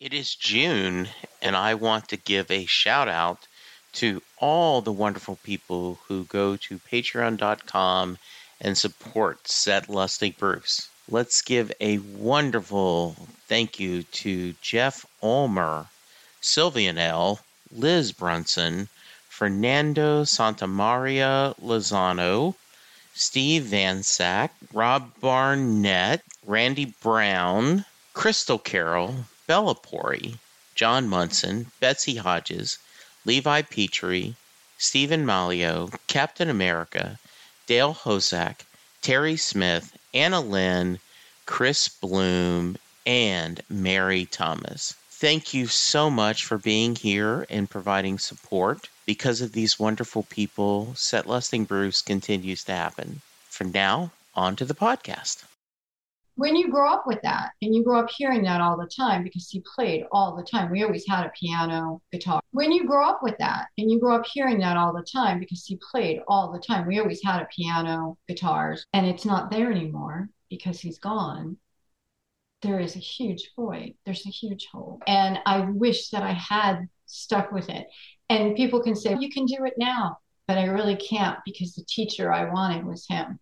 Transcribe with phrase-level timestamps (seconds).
[0.00, 1.08] It is June,
[1.42, 3.48] and I want to give a shout out
[3.94, 8.18] to all the wonderful people who go to patreon.com
[8.60, 10.88] and support Set Lusting Bruce.
[11.08, 13.16] Let's give a wonderful
[13.48, 15.88] thank you to Jeff Ulmer,
[16.40, 17.40] Sylvian L.,
[17.72, 18.88] Liz Brunson,
[19.28, 22.54] Fernando Santamaria Lozano,
[23.14, 27.84] Steve Van Sack, Rob Barnett, Randy Brown,
[28.14, 30.38] Crystal Carroll, Bella Pori,
[30.74, 32.76] John Munson, Betsy Hodges,
[33.24, 34.36] Levi Petrie,
[34.76, 37.18] Stephen Malio, Captain America,
[37.66, 38.66] Dale Hosack,
[39.00, 41.00] Terry Smith, Anna Lynn,
[41.46, 42.76] Chris Bloom,
[43.06, 44.94] and Mary Thomas.
[45.08, 48.90] Thank you so much for being here and providing support.
[49.06, 53.22] Because of these wonderful people, Set Lusting Bruce continues to happen.
[53.48, 55.44] For now, on to the podcast
[56.38, 59.24] when you grow up with that and you grow up hearing that all the time
[59.24, 62.40] because he played all the time we always had a piano guitar.
[62.52, 65.40] When you grow up with that and you grow up hearing that all the time
[65.40, 69.50] because he played all the time we always had a piano guitars and it's not
[69.50, 71.56] there anymore because he's gone.
[72.62, 73.94] There is a huge void.
[74.06, 75.00] There's a huge hole.
[75.08, 77.88] And i wish that i had stuck with it.
[78.28, 81.84] And people can say you can do it now but i really can't because the
[81.86, 83.38] teacher i wanted was him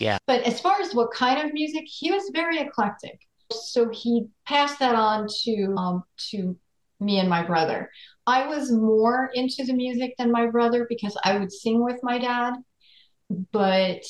[0.00, 0.18] yeah.
[0.26, 3.20] But as far as what kind of music, he was very eclectic.
[3.52, 6.56] So he passed that on to um, to
[7.00, 7.90] me and my brother.
[8.26, 12.18] I was more into the music than my brother because I would sing with my
[12.18, 12.54] dad,
[13.52, 14.02] but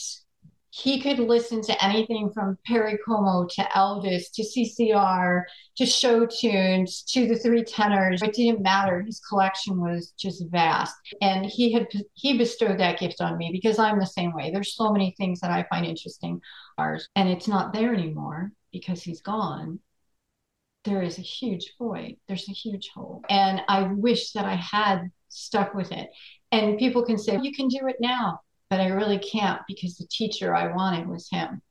[0.78, 5.42] he could listen to anything from Perry Como to Elvis to CCR
[5.76, 8.22] to show tunes to the three tenors.
[8.22, 9.02] It didn't matter.
[9.02, 10.94] His collection was just vast.
[11.20, 14.52] And he had he bestowed that gift on me because I'm the same way.
[14.52, 16.40] There's so many things that I find interesting
[16.76, 19.80] ours and it's not there anymore because he's gone.
[20.84, 22.18] There is a huge void.
[22.28, 23.24] There's a huge hole.
[23.28, 26.08] And I wish that I had stuck with it.
[26.52, 28.40] And people can say, you can do it now
[28.70, 31.62] but I really can't because the teacher I wanted was him.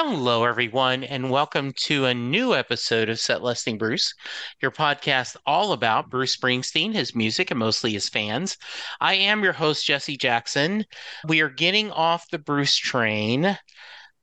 [0.00, 4.14] Hello, everyone, and welcome to a new episode of Set Lusting Bruce,
[4.62, 8.56] your podcast all about Bruce Springsteen, his music, and mostly his fans.
[9.00, 10.84] I am your host, Jesse Jackson.
[11.26, 13.58] We are getting off the Bruce train,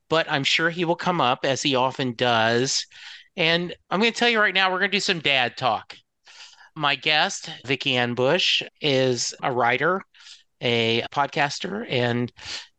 [0.08, 2.86] but I'm sure he will come up as he often does.
[3.36, 5.94] And I'm going to tell you right now, we're going to do some dad talk.
[6.74, 10.00] My guest, Vicki-Ann Bush, is a writer,
[10.62, 12.32] a podcaster, and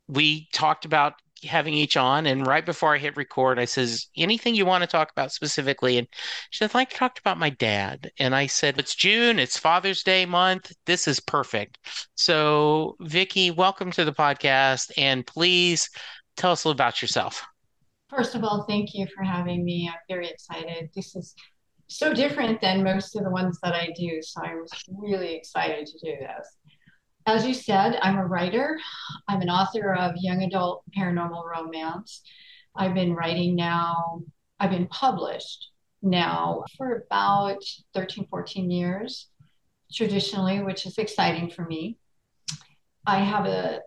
[0.07, 2.25] we talked about having each on.
[2.25, 5.97] And right before I hit record, I says, anything you want to talk about specifically?
[5.97, 6.07] And
[6.49, 8.11] she said, I'd like to talk about my dad.
[8.19, 10.71] And I said, it's June, it's Father's Day month.
[10.85, 11.77] This is perfect.
[12.15, 14.91] So, Vicki, welcome to the podcast.
[14.97, 15.89] And please
[16.35, 17.45] tell us a little about yourself.
[18.09, 19.89] First of all, thank you for having me.
[19.91, 20.89] I'm very excited.
[20.95, 21.35] This is
[21.87, 24.21] so different than most of the ones that I do.
[24.21, 26.57] So I was really excited to do this
[27.27, 28.79] as you said, I'm a writer.
[29.27, 32.21] I'm an author of young adult paranormal romance.
[32.73, 34.21] I've been writing now,
[34.59, 35.71] I've been published
[36.01, 37.61] now for about
[37.93, 39.27] 13, 14 years,
[39.91, 41.97] traditionally, which is exciting for me.
[43.05, 43.81] I have a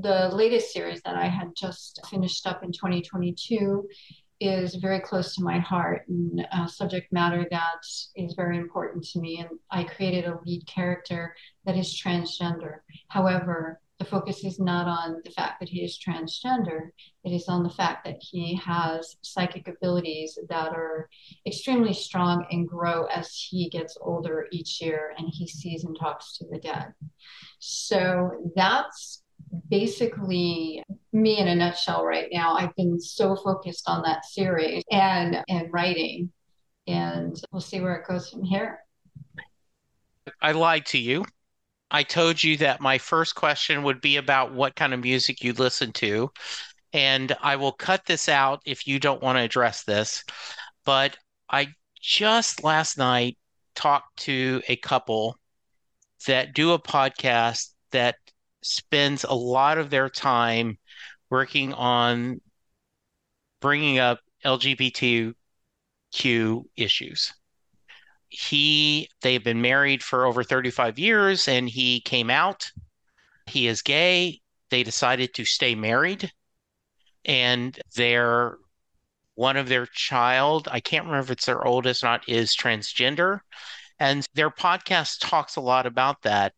[0.00, 3.88] the latest series that I had just finished up in 2022
[4.40, 7.82] is very close to my heart and subject matter that
[8.16, 9.38] is very important to me.
[9.40, 11.34] And I created a lead character
[11.64, 12.78] that is transgender.
[13.08, 16.90] However, the focus is not on the fact that he is transgender,
[17.24, 21.08] it is on the fact that he has psychic abilities that are
[21.46, 26.38] extremely strong and grow as he gets older each year and he sees and talks
[26.38, 26.94] to the dead.
[27.58, 29.24] So that's
[29.68, 30.84] basically
[31.22, 32.54] me in a nutshell right now.
[32.54, 36.32] I've been so focused on that series and and writing,
[36.86, 38.80] and we'll see where it goes from here.
[40.40, 41.24] I lied to you.
[41.90, 45.54] I told you that my first question would be about what kind of music you
[45.54, 46.30] listen to.
[46.92, 50.24] And I will cut this out if you don't want to address this.
[50.84, 51.16] But
[51.50, 51.68] I
[52.00, 53.38] just last night
[53.74, 55.36] talked to a couple
[56.26, 58.16] that do a podcast that
[58.62, 60.78] spends a lot of their time
[61.30, 62.40] working on
[63.60, 65.34] bringing up LGBTQ
[66.76, 67.32] issues.
[68.28, 72.70] he they've been married for over 35 years and he came out.
[73.46, 74.40] He is gay.
[74.70, 76.30] They decided to stay married
[77.24, 78.56] and their
[79.34, 83.38] one of their child, I can't remember if it's their oldest or not, is transgender.
[84.00, 86.54] And their podcast talks a lot about that.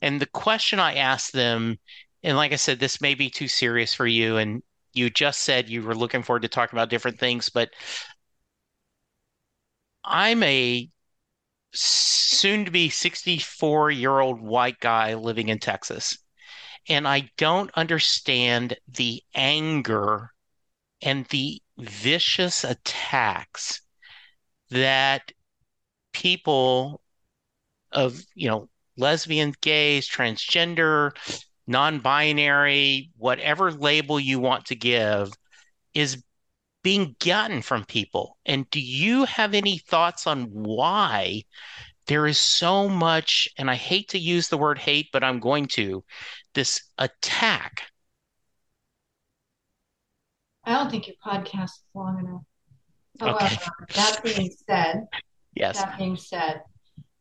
[0.00, 1.78] And the question I asked them,
[2.22, 4.62] and like I said, this may be too serious for you, and
[4.92, 7.70] you just said you were looking forward to talking about different things, but
[10.04, 10.88] I'm a
[11.72, 16.18] soon to be 64 year old white guy living in Texas.
[16.88, 20.30] And I don't understand the anger
[21.02, 23.82] and the vicious attacks
[24.70, 25.32] that
[26.12, 27.02] people
[27.92, 31.12] of, you know, lesbian, gays, transgender,
[31.70, 35.32] non binary, whatever label you want to give,
[35.94, 36.22] is
[36.82, 38.36] being gotten from people.
[38.44, 41.44] And do you have any thoughts on why
[42.08, 45.66] there is so much, and I hate to use the word hate, but I'm going
[45.68, 46.02] to,
[46.54, 47.84] this attack?
[50.64, 52.42] I don't think your podcast is long enough.
[53.20, 53.94] However, okay.
[53.94, 55.04] that being said,
[55.54, 55.78] yes.
[55.78, 56.62] That being said,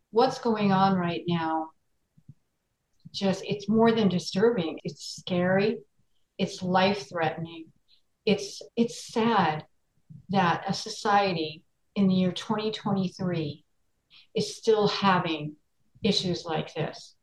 [0.10, 1.70] what's going on right now
[3.12, 5.80] just it's more than disturbing it's scary
[6.38, 7.66] it's life threatening
[8.26, 9.66] it's it's sad
[10.30, 11.64] that a society
[11.96, 13.64] in the year 2023
[14.36, 15.56] is still having
[16.04, 17.16] issues like this.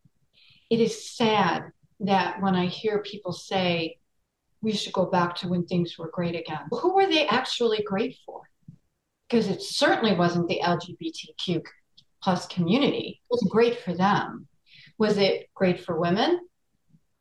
[0.71, 3.99] It is sad that when I hear people say
[4.61, 8.17] we should go back to when things were great again, who were they actually great
[8.27, 8.43] for?
[9.29, 11.62] Because it certainly wasn't the LGBTQ
[12.23, 13.21] plus community.
[13.23, 14.49] It was great for them.
[14.98, 16.40] Was it great for women?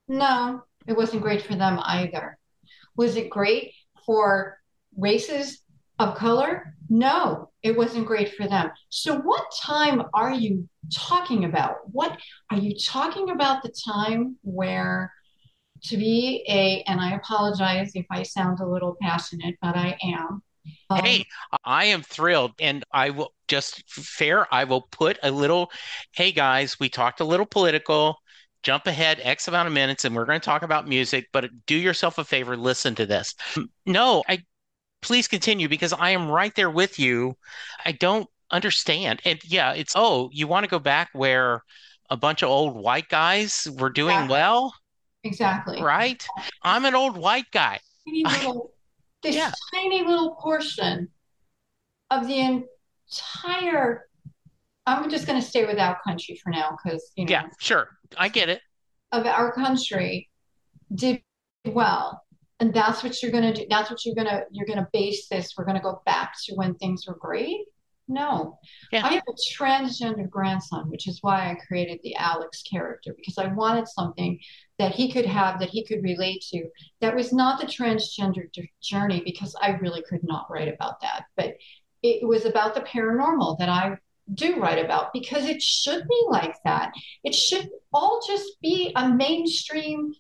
[0.07, 2.38] No, it wasn't great for them either.
[2.95, 3.74] Was it great
[4.06, 4.60] for
[4.98, 5.62] races
[6.00, 6.75] of color?
[6.89, 8.72] No, it wasn't great for them.
[8.89, 11.77] So, what time are you talking about?
[11.92, 12.18] What
[12.51, 15.12] are you talking about the time where
[15.83, 20.42] to be a, and I apologize if I sound a little passionate, but I am.
[20.90, 21.26] Um, hey,
[21.64, 22.52] I am thrilled.
[22.60, 25.72] And I will just fair, I will put a little,
[26.12, 28.18] hey guys, we talked a little political
[28.64, 31.76] jump ahead X amount of minutes and we're going to talk about music, but do
[31.76, 33.36] yourself a favor, listen to this.
[33.86, 34.40] No, I
[35.02, 37.38] please continue because I am right there with you.
[37.86, 39.22] I don't understand.
[39.24, 41.62] And yeah, it's oh, you want to go back where
[42.10, 44.32] a bunch of old white guys were doing exactly.
[44.32, 44.74] well?
[45.24, 45.82] Exactly.
[45.82, 46.26] Right?
[46.64, 47.80] I'm an old white guy.
[48.08, 48.72] Little,
[49.24, 49.52] this yeah.
[49.74, 51.10] tiny little portion
[52.12, 52.64] of the
[53.10, 54.08] entire
[54.88, 57.32] I'm just going to stay with our country for now because you know.
[57.32, 58.62] Yeah, sure, I get it.
[59.12, 60.30] Of our country
[60.94, 61.22] did
[61.66, 62.22] well,
[62.60, 63.68] and that's what you're going to do.
[63.70, 65.54] That's what you're going to you're going to base this.
[65.58, 67.66] We're going to go back to when things were great.
[68.07, 68.60] No,
[68.92, 69.04] yeah.
[69.04, 73.48] I have a transgender grandson, which is why I created the Alex character because I
[73.48, 74.40] wanted something
[74.78, 76.69] that he could have that he could relate to.
[77.02, 78.48] That was not the transgender
[78.81, 81.56] journey because I really could not write about that, but
[82.04, 83.98] it was about the paranormal that I
[84.34, 86.92] do write about because it should be like that.
[87.24, 90.13] It should all just be a mainstream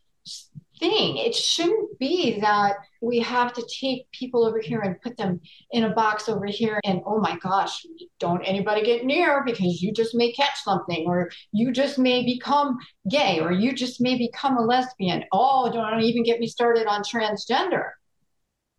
[0.79, 1.17] thing.
[1.17, 5.39] It shouldn't be that we have to take people over here and put them
[5.71, 7.85] in a box over here and oh my gosh,
[8.19, 12.77] don't anybody get near because you just may catch something or you just may become
[13.09, 15.23] gay or you just may become a lesbian.
[15.31, 17.91] Oh, don't even get me started on transgender.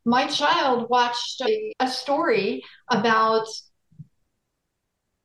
[0.04, 3.46] My child watched a, a story about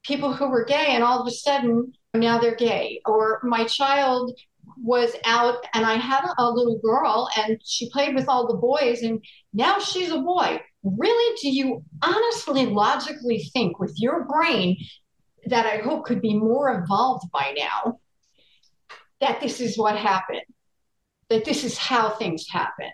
[0.03, 4.31] people who were gay and all of a sudden now they're gay or my child
[4.83, 9.01] was out and i had a little girl and she played with all the boys
[9.01, 9.23] and
[9.53, 10.59] now she's a boy.
[10.83, 14.77] Really do you honestly logically think with your brain
[15.45, 18.00] that i hope could be more evolved by now
[19.19, 20.41] that this is what happened
[21.31, 22.91] that this is how things happen?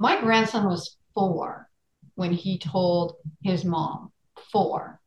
[0.00, 1.68] My grandson was four
[2.16, 4.10] when he told his mom
[4.50, 5.00] four.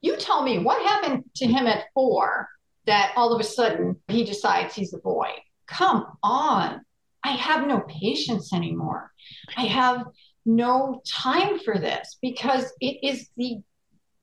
[0.00, 2.48] You tell me what happened to him at four
[2.86, 5.30] that all of a sudden he decides he's a boy.
[5.66, 6.80] Come on.
[7.24, 9.12] I have no patience anymore.
[9.56, 10.04] I have
[10.44, 13.58] no time for this because it is the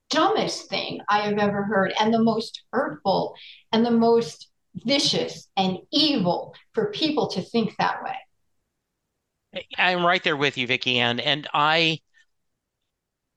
[0.10, 3.36] dumbest thing I have ever heard and the most hurtful
[3.72, 9.64] and the most vicious and evil for people to think that way.
[9.78, 11.20] I'm right there with you, Vicki-Ann.
[11.20, 12.00] And I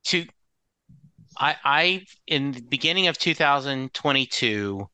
[0.04, 0.26] to
[1.38, 4.88] I, I in the beginning of 2022,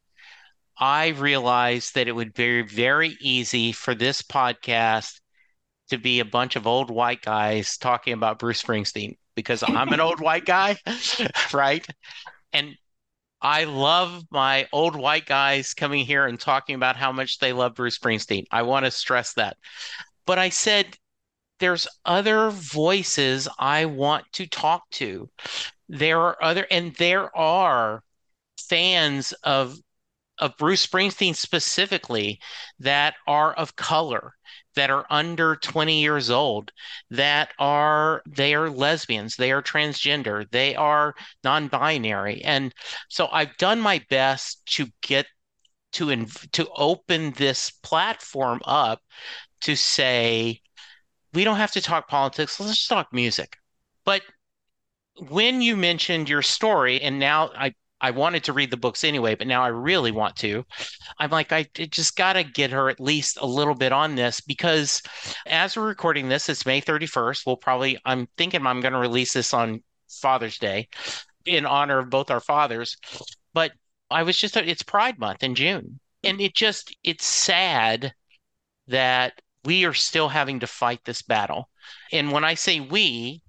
[0.79, 5.21] I realized that it would be very easy for this podcast
[5.91, 10.01] to be a bunch of old white guys talking about Bruce Springsteen because I'm an
[10.01, 10.77] old white guy,
[11.53, 11.87] right?
[12.53, 12.77] And
[13.41, 17.75] I love my old white guys coming here and talking about how much they love
[17.75, 18.45] Bruce Springsteen.
[18.51, 19.57] I want to stress that.
[20.27, 20.97] But I said,
[21.59, 25.29] there's other voices I want to talk to.
[25.89, 28.03] There are other, and there are
[28.69, 29.77] fans of
[30.39, 32.41] of Bruce Springsteen specifically
[32.79, 34.35] that are of color
[34.75, 36.71] that are under 20 years old
[37.11, 42.43] that are they are lesbians they are transgender they are non-binary.
[42.45, 42.73] And
[43.09, 45.27] so i've done my best to get
[45.93, 49.01] to inv- to open this platform up
[49.63, 50.61] to say
[51.35, 53.57] we don't have to talk politics let's just talk music.
[54.05, 54.23] But
[55.29, 59.35] when you mentioned your story and now i I wanted to read the books anyway,
[59.35, 60.65] but now I really want to.
[61.19, 64.41] I'm like, I just got to get her at least a little bit on this
[64.41, 65.03] because
[65.47, 67.45] as we're recording this, it's May 31st.
[67.47, 70.89] We'll probably, I'm thinking I'm going to release this on Father's Day
[71.45, 72.97] in honor of both our fathers.
[73.53, 73.73] But
[74.11, 75.99] I was just, it's Pride Month in June.
[76.25, 78.13] And it just, it's sad
[78.87, 81.69] that we are still having to fight this battle.
[82.13, 83.43] And when I say we,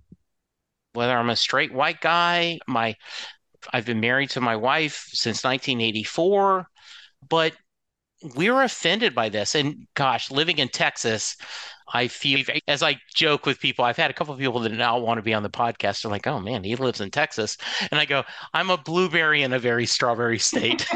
[0.93, 2.95] whether I'm a straight white guy, my
[3.73, 6.67] I've been married to my wife since 1984,
[7.27, 7.53] but
[8.35, 9.55] we're offended by this.
[9.55, 11.37] And gosh, living in Texas,
[11.93, 14.99] I feel as I joke with people, I've had a couple of people that now
[14.99, 16.01] want to be on the podcast.
[16.01, 17.57] They're like, oh man, he lives in Texas.
[17.91, 18.23] And I go,
[18.53, 20.87] I'm a blueberry in a very strawberry state.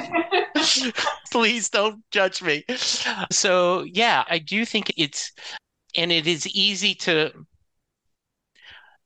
[1.32, 2.64] Please don't judge me.
[3.32, 5.32] So, yeah, I do think it's,
[5.96, 7.32] and it is easy to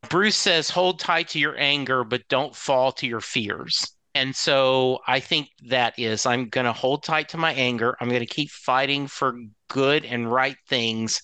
[0.10, 3.94] Bruce says, hold tight to your anger, but don't fall to your fears.
[4.16, 7.96] And so I think that is, I'm going to hold tight to my anger.
[8.00, 9.38] I'm going to keep fighting for
[9.68, 11.22] good and right things,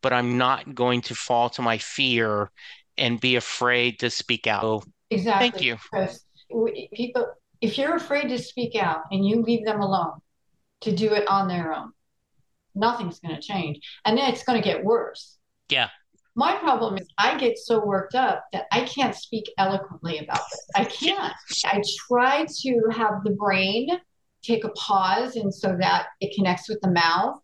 [0.00, 2.50] but I'm not going to fall to my fear
[2.98, 4.84] and be afraid to speak out.
[5.10, 5.50] Exactly.
[5.50, 5.76] Thank you.
[5.92, 6.24] Because
[6.94, 7.26] people,
[7.60, 10.18] if you're afraid to speak out and you leave them alone
[10.80, 11.92] to do it on their own,
[12.74, 13.78] nothing's going to change.
[14.04, 15.38] And then it's going to get worse.
[15.68, 15.90] Yeah.
[16.34, 20.66] My problem is I get so worked up that I can't speak eloquently about this.
[20.74, 21.34] I can't.
[21.66, 23.88] I try to have the brain
[24.42, 27.38] take a pause and so that it connects with the mouth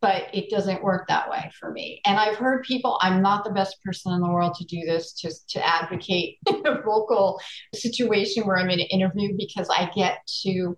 [0.00, 2.00] but it doesn't work that way for me.
[2.04, 5.12] And I've heard people, I'm not the best person in the world to do this,
[5.12, 7.40] just to advocate in a vocal
[7.74, 10.76] situation where I'm in an interview because I get too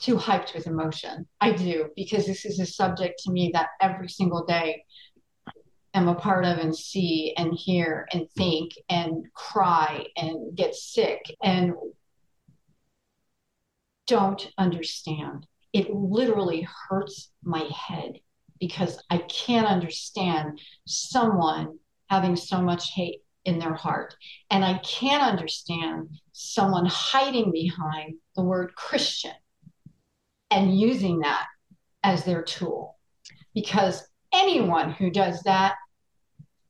[0.00, 1.26] too hyped with emotion.
[1.42, 4.82] I do, because this is a subject to me that every single day
[5.94, 11.20] am a part of and see and hear and think and cry and get sick
[11.42, 11.74] and
[14.06, 15.46] don't understand.
[15.72, 18.20] It literally hurts my head
[18.58, 21.78] because I can't understand someone
[22.08, 24.14] having so much hate in their heart.
[24.50, 29.32] And I can't understand someone hiding behind the word Christian
[30.50, 31.46] and using that
[32.02, 32.98] as their tool.
[33.54, 35.76] Because anyone who does that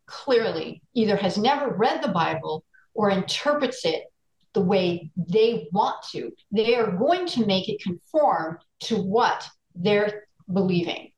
[0.07, 2.65] clearly either has never read the Bible
[2.95, 4.05] or interprets it
[4.53, 6.33] the way they want to.
[6.51, 11.13] They are going to make it conform to what they're believing.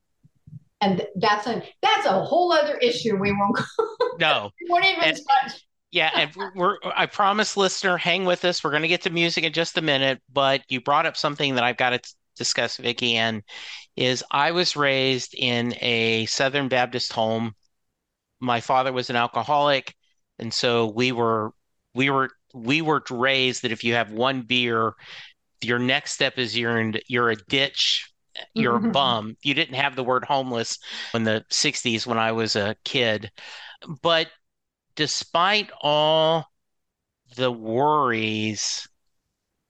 [0.80, 3.64] And that's a that's a whole other issue we won't go
[4.18, 5.64] no we won't even and, touch.
[5.92, 8.64] Yeah, and we're I promise listener, hang with us.
[8.64, 11.54] We're going to get to music in just a minute, but you brought up something
[11.54, 13.42] that I've got to discuss, Vicki, and
[13.96, 17.54] is I was raised in a Southern Baptist home.
[18.40, 19.94] My father was an alcoholic,
[20.38, 21.52] and so we were
[21.94, 24.94] we were we were raised that if you have one beer,
[25.62, 28.12] your next step is you're in, you're a ditch,
[28.54, 28.88] you're mm-hmm.
[28.88, 29.36] a bum.
[29.42, 30.78] You didn't have the word homeless
[31.14, 33.30] in the 60s when I was a kid.
[34.02, 34.28] But
[34.94, 36.46] despite all
[37.36, 38.86] the worries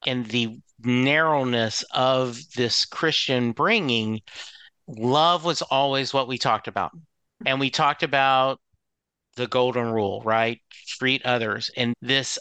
[0.06, 4.20] and the narrowness of this Christian bringing,
[4.86, 6.92] love was always what we talked about.
[7.44, 8.60] And we talked about
[9.36, 10.60] the golden rule, right?
[10.86, 11.70] Treat others.
[11.76, 12.38] And this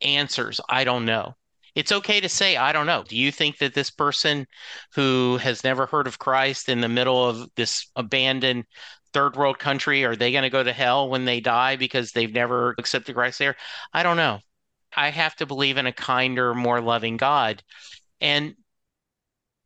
[0.00, 1.34] answers, I don't know.
[1.74, 3.04] It's okay to say, I don't know.
[3.06, 4.46] Do you think that this person
[4.94, 8.64] who has never heard of Christ in the middle of this abandoned
[9.12, 12.32] third world country, are they going to go to hell when they die because they've
[12.32, 13.56] never accepted Christ there?
[13.92, 14.40] I don't know.
[14.94, 17.62] I have to believe in a kinder, more loving God.
[18.20, 18.54] And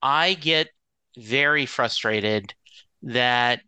[0.03, 0.69] I get
[1.17, 2.55] very frustrated
[3.03, 3.61] that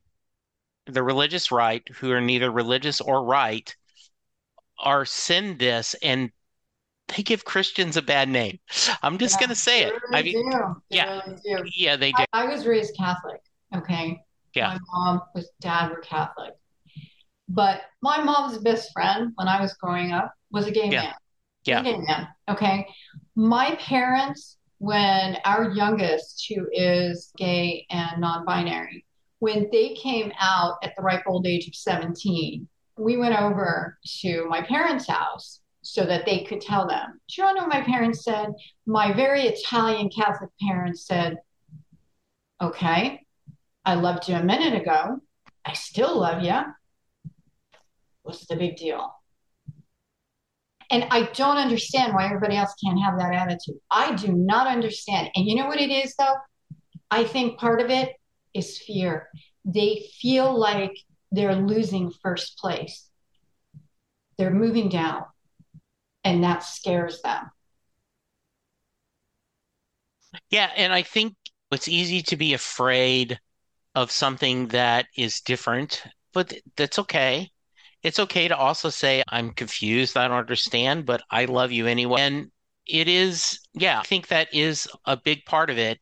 [0.86, 3.74] the religious right, who are neither religious or right,
[4.78, 6.30] are send this and
[7.08, 8.58] they give Christians a bad name.
[9.02, 9.94] I'm just yeah, going to say it.
[10.10, 10.52] Really I mean,
[10.90, 12.24] yeah, really yeah, they do.
[12.32, 13.40] I, I, was raised Catholic.
[13.74, 14.20] Okay.
[14.54, 14.68] Yeah.
[14.68, 16.52] My mom was dad were Catholic,
[17.48, 21.02] but my mom's best friend when I was growing up was a gay yeah.
[21.02, 21.14] man.
[21.68, 22.26] Yeah.
[22.48, 22.86] Okay.
[23.36, 29.04] My parents, when our youngest, who is gay and non binary,
[29.38, 34.46] when they came out at the ripe old age of 17, we went over to
[34.48, 37.20] my parents' house so that they could tell them.
[37.28, 38.48] Do you know what my parents said?
[38.86, 41.38] My very Italian Catholic parents said,
[42.60, 43.24] Okay,
[43.84, 45.20] I loved you a minute ago.
[45.64, 46.60] I still love you.
[48.22, 49.12] What's the big deal?
[50.90, 53.76] And I don't understand why everybody else can't have that attitude.
[53.90, 55.30] I do not understand.
[55.34, 56.36] And you know what it is, though?
[57.10, 58.14] I think part of it
[58.54, 59.28] is fear.
[59.64, 60.96] They feel like
[61.30, 63.10] they're losing first place,
[64.38, 65.24] they're moving down,
[66.24, 67.50] and that scares them.
[70.50, 70.70] Yeah.
[70.76, 71.34] And I think
[71.70, 73.38] it's easy to be afraid
[73.94, 76.02] of something that is different,
[76.32, 77.50] but that's okay
[78.02, 82.20] it's okay to also say, I'm confused, I don't understand, but I love you anyway.
[82.20, 82.50] And
[82.86, 85.98] it is, yeah, I think that is a big part of it.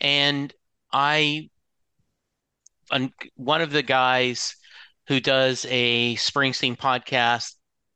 [0.00, 0.52] And
[0.92, 1.50] I,
[3.34, 4.54] one of the guys
[5.08, 7.54] who does a Springsteen podcast,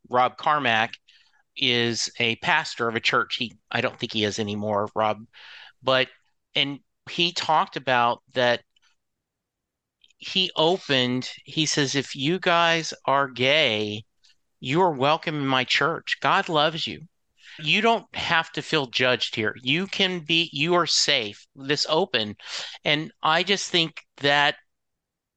[0.08, 0.94] Rob Carmack,
[1.56, 3.36] is a pastor of a church.
[3.36, 5.18] He, I don't think he is anymore, Rob,
[5.82, 6.08] but,
[6.54, 8.62] and he talked about that
[10.18, 14.04] he opened, he says, if you guys are gay,
[14.60, 16.18] you are welcome in my church.
[16.20, 17.02] God loves you.
[17.58, 19.54] You don't have to feel judged here.
[19.62, 22.36] You can be, you are safe, this open.
[22.84, 24.56] And I just think that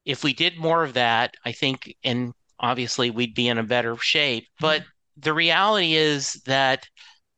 [0.06, 3.96] if we did more of that, I think, and obviously we'd be in a better
[3.98, 4.44] shape.
[4.44, 4.66] Mm-hmm.
[4.66, 4.84] But
[5.18, 6.88] the reality is that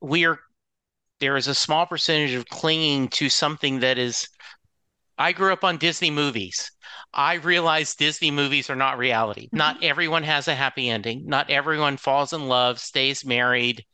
[0.01, 0.39] we are,
[1.19, 4.27] there is a small percentage of clinging to something that is,
[5.17, 6.71] I grew up on Disney movies.
[7.13, 9.47] I realize Disney movies are not reality.
[9.47, 9.57] Mm-hmm.
[9.57, 11.25] Not everyone has a happy ending.
[11.25, 13.85] Not everyone falls in love, stays married,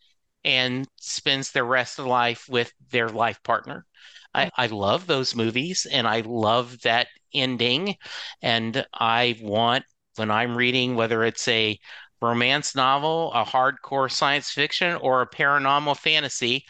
[0.43, 3.85] and spends their rest of life with their life partner.
[4.33, 7.95] I, I love those movies and I love that ending.
[8.41, 9.83] And I want,
[10.15, 11.79] when I'm reading, whether it's a
[12.21, 16.65] romance novel, a hardcore science fiction, or a paranormal fantasy,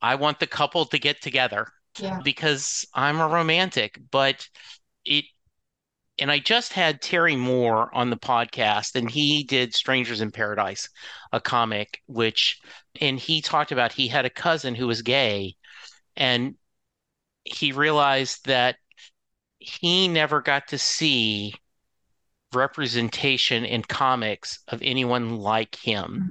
[0.00, 2.20] I want the couple to get together yeah.
[2.22, 3.98] because I'm a romantic.
[4.10, 4.48] But
[5.04, 5.24] it
[6.18, 10.88] and I just had Terry Moore on the podcast, and he did Strangers in Paradise,
[11.32, 12.60] a comic, which,
[13.00, 15.54] and he talked about he had a cousin who was gay,
[16.16, 16.54] and
[17.44, 18.76] he realized that
[19.58, 21.54] he never got to see
[22.52, 26.04] representation in comics of anyone like him.
[26.04, 26.28] Mm-hmm.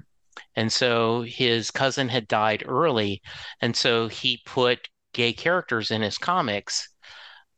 [0.55, 3.21] And so his cousin had died early,
[3.61, 6.89] and so he put gay characters in his comics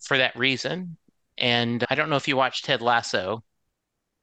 [0.02, 0.98] for that reason
[1.40, 3.44] and I don't know if you watched Ted Lasso.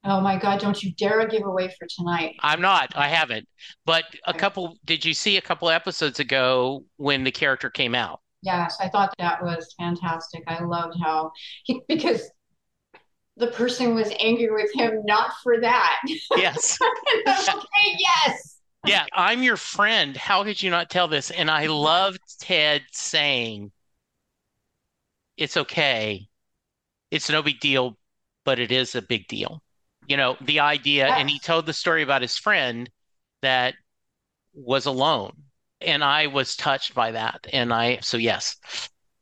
[0.05, 2.37] Oh my God, don't you dare give away for tonight.
[2.41, 2.93] I'm not.
[2.95, 3.49] I haven't.
[3.85, 8.21] But a couple, did you see a couple episodes ago when the character came out?
[8.43, 10.45] Yes, I thought that was fantastic.
[10.47, 11.33] I loved how
[11.65, 12.31] he, because
[13.37, 16.01] the person was angry with him, not for that.
[16.37, 16.79] Yes.
[17.29, 18.59] okay, yes.
[18.87, 20.17] Yeah, I'm your friend.
[20.17, 21.33] How could you not tell this?
[21.33, 23.73] And I loved Ted saying,
[25.37, 26.29] it's okay
[27.17, 27.97] it's no big deal,
[28.45, 29.63] but it is a big deal.
[30.07, 32.89] You know, the idea, and he told the story about his friend
[33.43, 33.75] that
[34.55, 35.33] was alone.
[35.81, 37.47] And I was touched by that.
[37.53, 38.57] And I, so yes,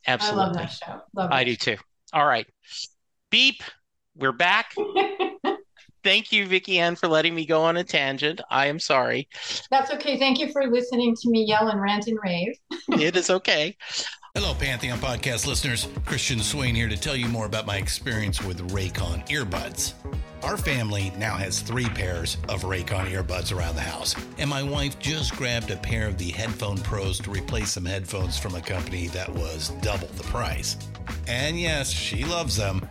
[0.06, 0.42] absolutely.
[0.42, 1.00] I love that show.
[1.16, 1.76] Love I do too.
[2.12, 2.46] All right.
[3.30, 3.62] Beep.
[4.16, 4.74] We're back.
[6.04, 8.42] Thank you, Vicki-Ann, for letting me go on a tangent.
[8.50, 9.26] I am sorry.
[9.70, 10.18] That's okay.
[10.18, 12.54] Thank you for listening to me yell and rant and rave.
[12.88, 13.76] it is okay.
[14.36, 15.86] Hello, Pantheon podcast listeners.
[16.04, 19.92] Christian Swain here to tell you more about my experience with Raycon earbuds.
[20.42, 24.98] Our family now has three pairs of Raycon earbuds around the house, and my wife
[24.98, 29.06] just grabbed a pair of the Headphone Pros to replace some headphones from a company
[29.06, 30.78] that was double the price.
[31.28, 32.90] And yes, she loves them.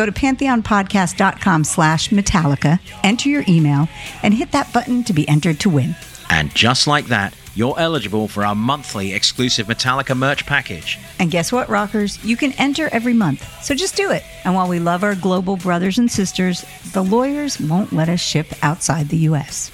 [0.00, 3.86] Go to pantheonpodcast.com slash Metallica, enter your email,
[4.22, 5.94] and hit that button to be entered to win.
[6.30, 10.98] And just like that, you're eligible for our monthly exclusive Metallica merch package.
[11.18, 12.24] And guess what, rockers?
[12.24, 13.46] You can enter every month.
[13.62, 14.22] So just do it.
[14.46, 18.46] And while we love our global brothers and sisters, the lawyers won't let us ship
[18.62, 19.70] outside the U.S.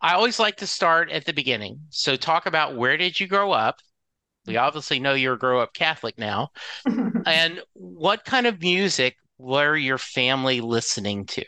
[0.00, 1.82] I always like to start at the beginning.
[1.90, 3.78] So talk about where did you grow up?
[4.50, 6.50] We obviously know you're a grow up Catholic now.
[7.26, 11.44] and what kind of music were your family listening to?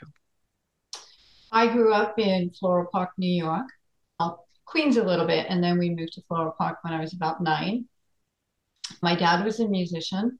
[1.50, 3.66] I grew up in Floral Park, New York,
[4.66, 7.42] Queens a little bit, and then we moved to Floral Park when I was about
[7.42, 7.86] nine.
[9.02, 10.38] My dad was a musician.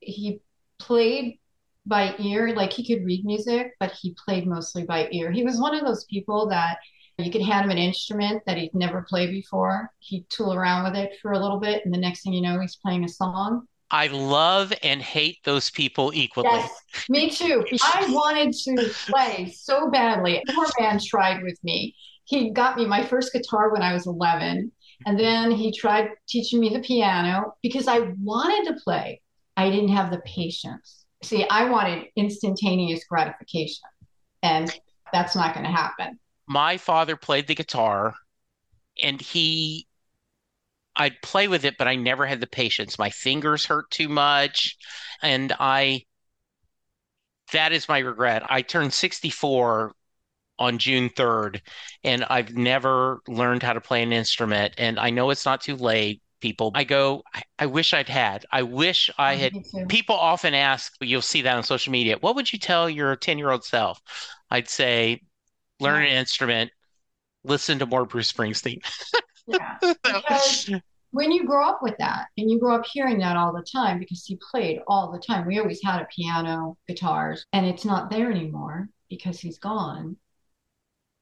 [0.00, 0.40] He
[0.78, 1.38] played
[1.86, 5.30] by ear, like he could read music, but he played mostly by ear.
[5.30, 6.78] He was one of those people that
[7.18, 9.90] you could hand him an instrument that he'd never played before.
[10.00, 12.60] He'd tool around with it for a little bit, and the next thing you know,
[12.60, 13.66] he's playing a song.
[13.90, 16.48] I love and hate those people equally.
[16.50, 16.72] Yes,
[17.08, 17.64] me too.
[17.82, 20.42] I wanted to play so badly.
[20.52, 21.94] Poor man tried with me.
[22.24, 24.72] He got me my first guitar when I was 11,
[25.06, 29.20] and then he tried teaching me the piano because I wanted to play.
[29.56, 31.04] I didn't have the patience.
[31.22, 33.88] See, I wanted instantaneous gratification,
[34.42, 34.74] and
[35.12, 38.14] that's not going to happen my father played the guitar
[39.02, 39.86] and he
[40.96, 42.98] I'd play with it, but I never had the patience.
[42.98, 44.76] My fingers hurt too much.
[45.22, 46.04] And I,
[47.52, 48.42] that is my regret.
[48.48, 49.92] I turned 64
[50.58, 51.60] on June 3rd,
[52.04, 54.74] and I've never learned how to play an instrument.
[54.78, 56.70] And I know it's not too late, people.
[56.74, 58.46] I go, I, I wish I'd had.
[58.52, 59.52] I wish I had.
[59.88, 63.38] People often ask, you'll see that on social media, what would you tell your 10
[63.38, 64.00] year old self?
[64.50, 65.22] I'd say,
[65.84, 66.70] learn an instrument,
[67.44, 68.80] listen to more Bruce Springsteen.
[69.46, 69.78] yeah.
[70.02, 70.70] Because
[71.10, 74.00] when you grow up with that and you grow up hearing that all the time
[74.00, 78.10] because he played all the time, we always had a piano, guitars, and it's not
[78.10, 80.16] there anymore because he's gone.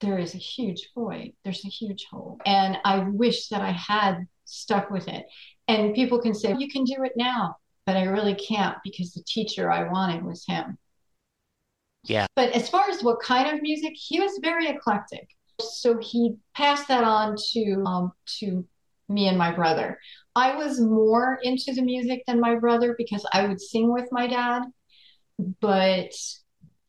[0.01, 1.33] There is a huge void.
[1.43, 2.39] There's a huge hole.
[2.45, 5.25] And I wish that I had stuck with it.
[5.67, 9.23] And people can say, you can do it now, but I really can't because the
[9.27, 10.77] teacher I wanted was him.
[12.03, 12.27] Yeah.
[12.35, 15.27] But as far as what kind of music, he was very eclectic.
[15.61, 18.65] So he passed that on to um, to
[19.09, 19.99] me and my brother.
[20.35, 24.27] I was more into the music than my brother because I would sing with my
[24.27, 24.63] dad,
[25.61, 26.11] but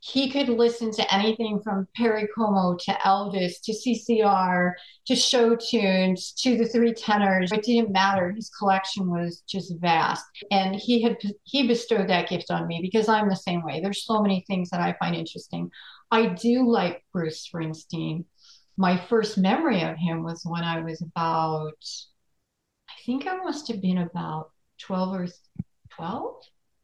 [0.06, 4.72] he could listen to anything from Perry Como to Elvis to CCR
[5.06, 7.50] to show tunes to the three tenors.
[7.50, 8.30] It didn't matter.
[8.30, 10.26] His collection was just vast.
[10.50, 13.80] And he had he bestowed that gift on me because I'm the same way.
[13.80, 15.70] There's so many things that I find interesting.
[16.10, 18.26] I do like Bruce Springsteen.
[18.76, 21.82] My first memory of him was when I was about
[22.90, 25.28] I think I must have been about 12 or
[25.96, 26.34] 12,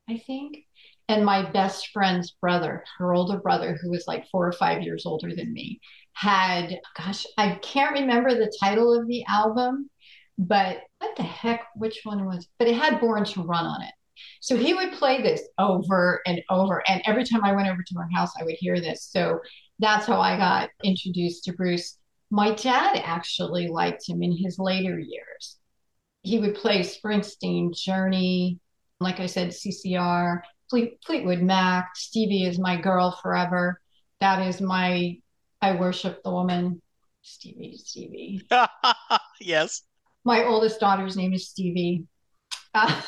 [0.09, 0.65] I think
[1.11, 5.05] and my best friend's brother, her older brother, who was like four or five years
[5.05, 5.81] older than me,
[6.13, 9.91] had, gosh, I can't remember the title of the album,
[10.39, 13.93] but what the heck, which one was, but it had Born to Run on it.
[14.41, 16.89] So he would play this over and over.
[16.89, 19.09] And every time I went over to her house, I would hear this.
[19.11, 19.41] So
[19.81, 21.99] that's how I got introduced to Bruce.
[22.31, 25.57] My dad actually liked him in his later years.
[26.23, 28.61] He would play Springsteen, Journey,
[29.01, 30.43] like I said, CCR.
[30.71, 31.97] Fleet, Fleetwood Mac.
[31.97, 33.81] Stevie is my girl forever.
[34.21, 35.19] That is my,
[35.61, 36.81] I worship the woman.
[37.23, 38.47] Stevie, Stevie.
[39.41, 39.83] yes.
[40.25, 42.07] My oldest daughter's name is Stevie.
[42.73, 43.05] but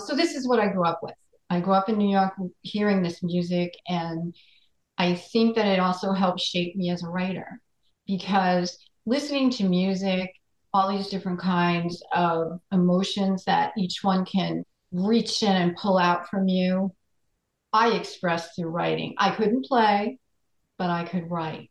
[0.00, 1.14] so this is what I grew up with.
[1.50, 4.34] I grew up in New York hearing this music, and
[4.96, 7.60] I think that it also helped shape me as a writer
[8.06, 10.30] because listening to music,
[10.72, 16.28] all these different kinds of emotions that each one can reach in and pull out
[16.28, 16.94] from you,
[17.72, 19.14] I expressed through writing.
[19.18, 20.18] I couldn't play,
[20.78, 21.70] but I could write.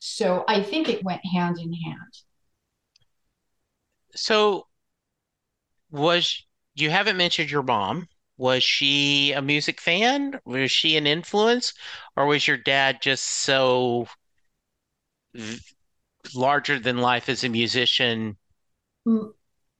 [0.00, 2.12] So I think it went hand in hand.
[4.16, 4.66] So,
[5.90, 6.44] was
[6.74, 8.08] you haven't mentioned your mom?
[8.36, 10.40] Was she a music fan?
[10.44, 11.72] Was she an influence?
[12.16, 14.08] Or was your dad just so
[15.34, 15.60] v-
[16.34, 18.38] larger than life as a musician?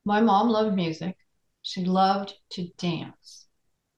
[0.07, 1.17] My mom loved music.
[1.65, 3.47] She loved to dance.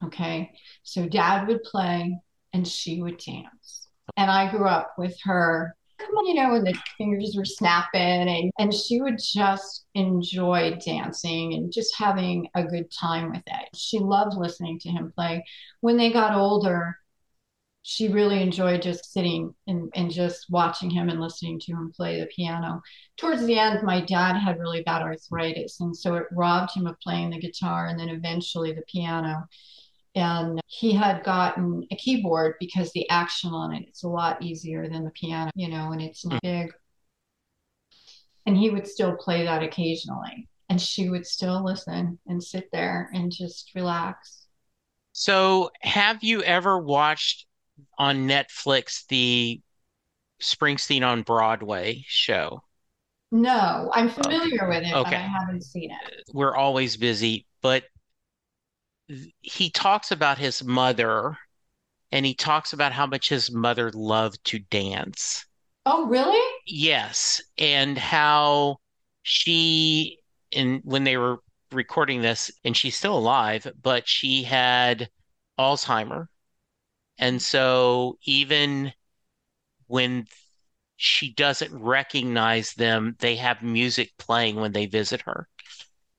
[0.05, 0.53] Okay.
[0.85, 2.17] So dad would play
[2.53, 3.89] and she would dance.
[4.17, 8.01] And I grew up with her, come on, you know, and the fingers were snapping
[8.01, 13.69] and, and she would just enjoy dancing and just having a good time with it.
[13.75, 15.45] She loved listening to him play.
[15.81, 16.97] When they got older,
[17.89, 22.19] she really enjoyed just sitting and, and just watching him and listening to him play
[22.19, 22.83] the piano.
[23.17, 26.99] Towards the end, my dad had really bad arthritis, and so it robbed him of
[26.99, 29.45] playing the guitar and then eventually the piano.
[30.17, 34.89] And he had gotten a keyboard because the action on it it's a lot easier
[34.89, 36.49] than the piano, you know, and it's not hmm.
[36.49, 36.73] big.
[38.47, 43.11] And he would still play that occasionally, and she would still listen and sit there
[43.15, 44.49] and just relax.
[45.13, 47.47] So, have you ever watched
[47.99, 49.61] on Netflix the
[50.41, 52.63] Springsteen on Broadway show?
[53.33, 56.23] No, I'm familiar with it, but I haven't seen it.
[56.33, 57.85] We're always busy, but
[59.41, 61.37] he talks about his mother
[62.13, 65.45] and he talks about how much his mother loved to dance.
[65.85, 66.41] Oh, really?
[66.67, 68.79] Yes, and how
[69.23, 70.19] she
[70.53, 71.39] and when they were
[71.73, 75.09] recording this, and she's still alive, but she had
[75.59, 76.29] Alzheimer.
[77.19, 78.93] And so even
[79.87, 80.27] when
[80.97, 85.49] she doesn't recognize them, they have music playing when they visit her.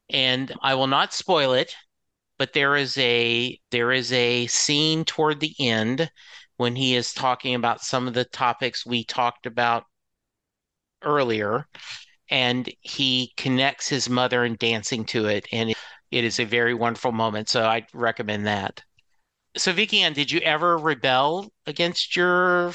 [0.09, 1.75] And I will not spoil it,
[2.37, 6.09] but there is a there is a scene toward the end
[6.57, 9.85] when he is talking about some of the topics we talked about
[11.01, 11.67] earlier,
[12.29, 15.71] and he connects his mother and dancing to it, and
[16.11, 17.49] it, is a very wonderful moment.
[17.49, 18.83] So I recommend that.
[19.57, 22.71] So Vicki-Ann, did you ever rebel against your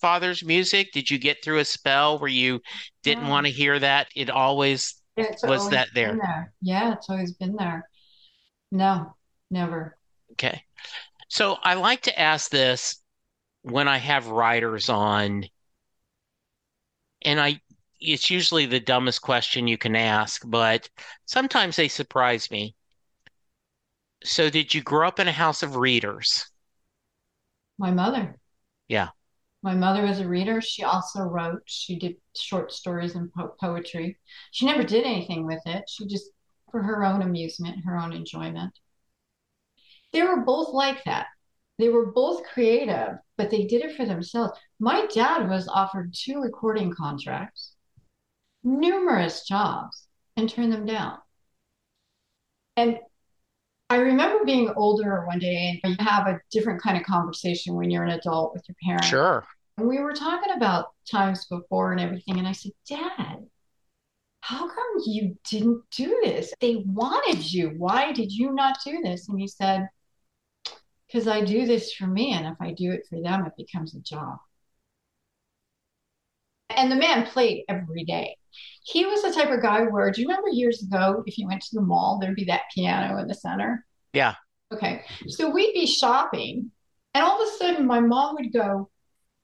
[0.00, 0.92] father's music?
[0.92, 2.60] Did you get through a spell where you
[3.02, 3.30] didn't No.
[3.30, 4.08] want to hear that?
[4.16, 6.52] It always It's Was that been there?
[6.60, 7.88] Yeah, it's always been there.
[8.70, 9.14] No,
[9.50, 9.96] never.
[10.32, 10.64] Okay.
[11.28, 13.02] So I like to ask this
[13.62, 15.44] when I have writers on,
[17.22, 17.60] and I
[18.00, 20.88] it's usually the dumbest question you can ask, but
[21.24, 22.74] sometimes they surprise me.
[24.24, 26.46] So did you grow up in a house of readers?
[27.78, 28.38] My mother.
[28.88, 29.08] Yeah.
[29.62, 30.60] My mother was a reader.
[30.60, 31.62] She also wrote.
[31.66, 34.18] She did short stories and po poetry.
[34.50, 35.84] She never did anything with it.
[35.88, 36.30] She just,
[36.70, 38.72] for her own amusement, her own enjoyment.
[40.12, 41.26] They were both like that.
[41.78, 44.58] They were both creative, but they did it for themselves.
[44.78, 47.74] My dad was offered two recording contracts,
[48.62, 50.06] numerous jobs,
[50.36, 51.18] and turned them down.
[52.76, 52.98] And
[53.92, 57.90] I remember being older one day, and you have a different kind of conversation when
[57.90, 59.08] you're an adult with your parents.
[59.08, 59.44] Sure.
[59.76, 62.38] And we were talking about times before and everything.
[62.38, 63.46] And I said, Dad,
[64.40, 66.54] how come you didn't do this?
[66.58, 67.74] They wanted you.
[67.76, 69.28] Why did you not do this?
[69.28, 69.86] And he said,
[71.06, 72.32] Because I do this for me.
[72.32, 74.38] And if I do it for them, it becomes a job.
[76.76, 78.36] And the man played every day.
[78.84, 81.62] He was the type of guy where, do you remember years ago, if you went
[81.62, 83.86] to the mall, there'd be that piano in the center?
[84.12, 84.34] Yeah.
[84.72, 85.04] Okay.
[85.28, 86.70] So we'd be shopping,
[87.14, 88.90] and all of a sudden my mom would go,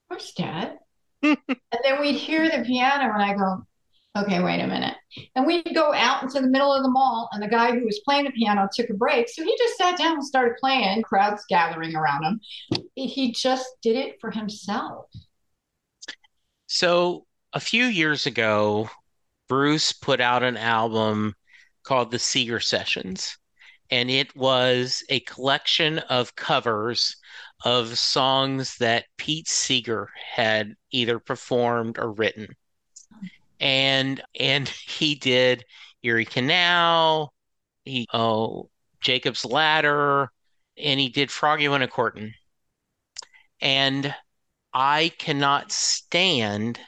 [0.07, 0.77] Where's dad?
[1.21, 3.63] and then we'd hear the piano, and I go,
[4.17, 4.95] Okay, wait a minute.
[5.35, 8.01] And we'd go out into the middle of the mall, and the guy who was
[8.03, 9.29] playing the piano took a break.
[9.29, 12.41] So he just sat down and started playing, crowds gathering around him.
[12.95, 15.05] He just did it for himself.
[16.71, 18.91] So a few years ago,
[19.47, 21.33] Bruce put out an album
[21.81, 23.39] called The Seeger Sessions,
[23.89, 27.15] and it was a collection of covers
[27.65, 32.55] of songs that Pete Seeger had either performed or written.
[33.59, 35.65] And and he did
[36.03, 37.33] Erie Canal,
[37.83, 38.69] he oh
[39.01, 40.31] Jacob's Ladder,
[40.77, 42.35] and he did Froggy Went a Courtin'.
[43.59, 44.13] And
[44.73, 46.79] I cannot stand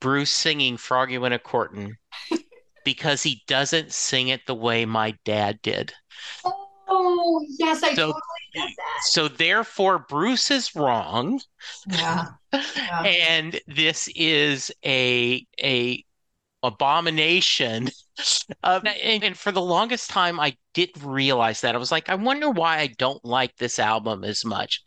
[0.00, 1.96] Bruce singing Froggy Went a Courtin'
[2.84, 5.92] because he doesn't sing it the way my dad did.
[6.88, 8.20] Oh, yes, I So- totally
[8.54, 9.02] get that.
[9.04, 11.40] So therefore, Bruce is wrong,
[11.88, 12.26] Yeah.
[12.52, 13.02] Yeah.
[13.02, 16.04] and this is a a
[16.62, 17.90] abomination.
[18.62, 21.74] Uh, and, and, for the longest time, I didn't realize that.
[21.74, 24.82] I was like, I wonder why I don't like this album as much.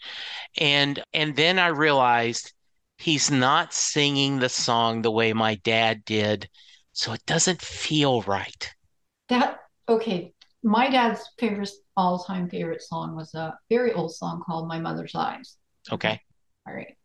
[0.59, 2.53] And and then I realized
[2.99, 6.47] he's not singing the song the way my dad did,
[6.91, 8.71] so it doesn't feel right.
[9.29, 9.57] That
[9.89, 10.33] okay.
[10.61, 15.57] My dad's favorite all-time favorite song was a very old song called "My Mother's Eyes."
[15.91, 16.21] Okay.
[16.67, 16.95] All right.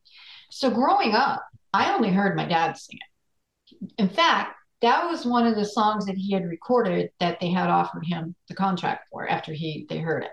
[0.50, 3.92] So growing up, I only heard my dad sing it.
[3.96, 7.68] In fact, that was one of the songs that he had recorded that they had
[7.68, 10.30] offered him the contract for after he they heard it.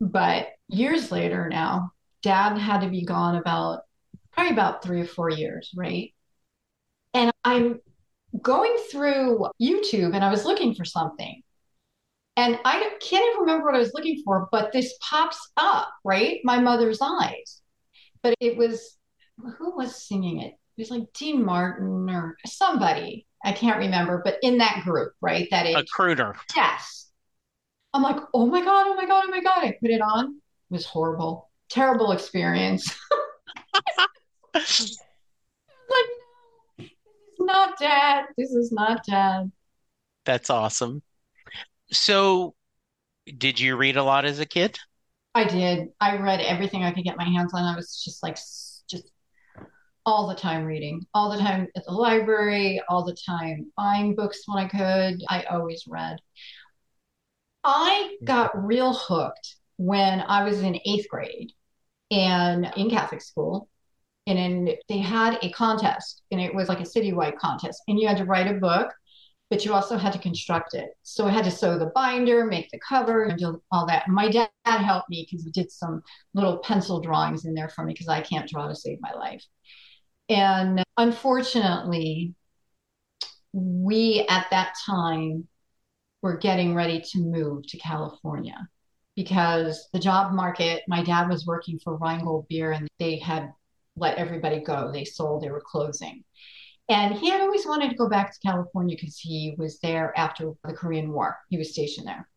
[0.00, 3.80] But years later now, dad had to be gone about
[4.32, 6.14] probably about three or four years, right?
[7.14, 7.80] And I'm
[8.40, 11.42] going through YouTube and I was looking for something.
[12.36, 16.38] And I can't even remember what I was looking for, but this pops up, right?
[16.44, 17.62] My mother's eyes.
[18.22, 18.96] But it was
[19.58, 20.54] who was singing it?
[20.78, 23.26] It was like Dean Martin or somebody.
[23.44, 25.48] I can't remember, but in that group, right?
[25.50, 25.74] That is.
[25.74, 26.36] A cruder.
[26.54, 27.10] Yes.
[27.92, 29.64] I'm like, oh my God, oh my God, oh my God.
[29.64, 30.36] I put it on.
[30.70, 31.50] It was horrible.
[31.68, 32.96] Terrible experience.
[34.54, 34.64] like,
[36.78, 36.90] no, this
[37.32, 38.26] is not dad.
[38.36, 39.50] This is not dad.
[40.26, 41.02] That's awesome.
[41.90, 42.54] So,
[43.36, 44.78] did you read a lot as a kid?
[45.34, 45.88] I did.
[46.00, 47.64] I read everything I could get my hands on.
[47.64, 48.38] I was just like
[50.08, 54.40] all the time reading, all the time at the library, all the time buying books
[54.46, 55.22] when I could.
[55.28, 56.18] I always read.
[57.62, 61.52] I got real hooked when I was in eighth grade
[62.10, 63.68] and in Catholic school.
[64.26, 67.82] And in, they had a contest, and it was like a citywide contest.
[67.86, 68.90] And you had to write a book,
[69.50, 70.88] but you also had to construct it.
[71.02, 74.08] So I had to sew the binder, make the cover, and do all that.
[74.08, 77.92] My dad helped me because he did some little pencil drawings in there for me
[77.92, 79.44] because I can't draw to save my life.
[80.28, 82.34] And unfortunately,
[83.52, 85.48] we at that time
[86.22, 88.68] were getting ready to move to California
[89.16, 93.52] because the job market, my dad was working for Rheingold Beer and they had
[93.96, 94.92] let everybody go.
[94.92, 96.24] They sold, they were closing.
[96.88, 100.52] And he had always wanted to go back to California because he was there after
[100.64, 101.36] the Korean War.
[101.50, 102.28] He was stationed there.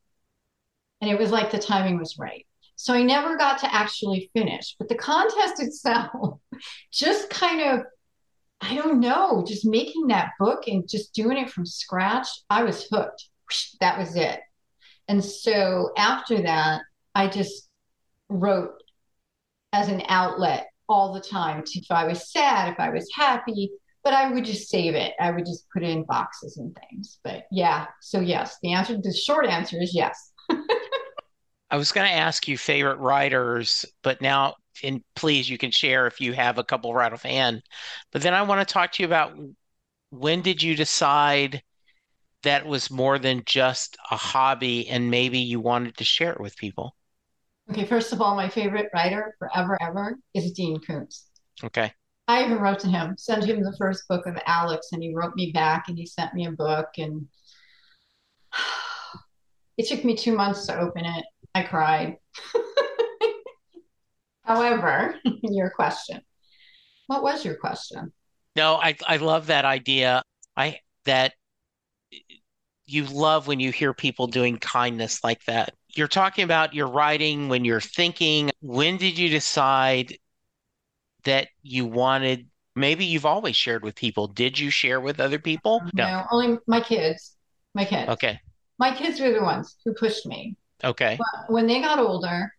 [1.01, 2.45] And it was like the timing was right.
[2.75, 4.75] So I never got to actually finish.
[4.77, 6.39] But the contest itself,
[6.91, 7.85] just kind of,
[8.61, 12.87] I don't know, just making that book and just doing it from scratch, I was
[12.91, 13.25] hooked.
[13.79, 14.39] That was it.
[15.07, 16.81] And so after that,
[17.15, 17.67] I just
[18.29, 18.81] wrote
[19.73, 21.63] as an outlet all the time.
[21.73, 23.71] If I was sad, if I was happy,
[24.03, 25.13] but I would just save it.
[25.19, 27.19] I would just put it in boxes and things.
[27.23, 30.31] But yeah, so yes, the answer, the short answer is yes.
[30.49, 36.07] I was going to ask you favorite writers, but now, and please, you can share
[36.07, 37.63] if you have a couple right offhand.
[38.11, 39.37] But then I want to talk to you about
[40.09, 41.63] when did you decide
[42.43, 46.57] that was more than just a hobby and maybe you wanted to share it with
[46.57, 46.95] people?
[47.69, 51.27] Okay, first of all, my favorite writer forever, ever is Dean Koontz.
[51.63, 51.93] Okay.
[52.27, 55.35] I even wrote to him, sent him the first book of Alex, and he wrote
[55.35, 56.89] me back and he sent me a book.
[56.97, 57.27] And
[59.77, 61.25] it took me two months to open it.
[61.53, 62.17] I cried.
[64.43, 66.21] However, your question.
[67.07, 68.11] What was your question?
[68.55, 70.23] No, I I love that idea.
[70.55, 71.33] I that
[72.85, 75.73] you love when you hear people doing kindness like that.
[75.89, 78.51] You're talking about your writing when you're thinking.
[78.61, 80.17] When did you decide
[81.23, 82.47] that you wanted?
[82.75, 84.27] Maybe you've always shared with people.
[84.27, 85.81] Did you share with other people?
[85.93, 87.35] No, no only my kids.
[87.73, 88.09] My kids.
[88.09, 88.39] Okay.
[88.77, 90.55] My kids were the ones who pushed me.
[90.83, 91.17] Okay.
[91.17, 92.51] But when they got older,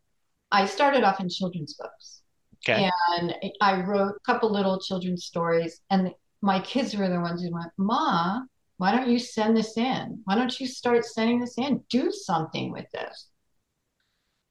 [0.52, 2.22] I started off in children's books.
[2.68, 2.88] Okay.
[3.18, 6.12] And I wrote a couple little children's stories, and
[6.42, 8.42] my kids were the ones who went, Ma,
[8.76, 10.20] why don't you send this in?
[10.24, 11.82] Why don't you start sending this in?
[11.88, 13.28] Do something with this.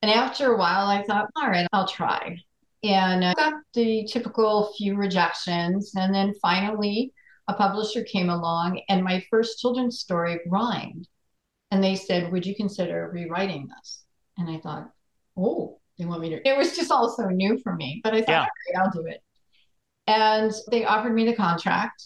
[0.01, 2.37] And after a while, I thought, all right, I'll try.
[2.83, 5.91] And I got the typical few rejections.
[5.95, 7.13] And then finally,
[7.47, 11.07] a publisher came along, and my first children's story rhymed.
[11.69, 14.04] And they said, Would you consider rewriting this?
[14.37, 14.89] And I thought,
[15.37, 16.47] Oh, they want me to.
[16.47, 18.02] It was just all so new for me.
[18.04, 18.47] But I thought, yeah.
[18.75, 19.21] Right, I'll do it.
[20.08, 22.04] And they offered me the contract.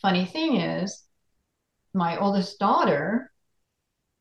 [0.00, 1.02] Funny thing is,
[1.92, 3.32] my oldest daughter,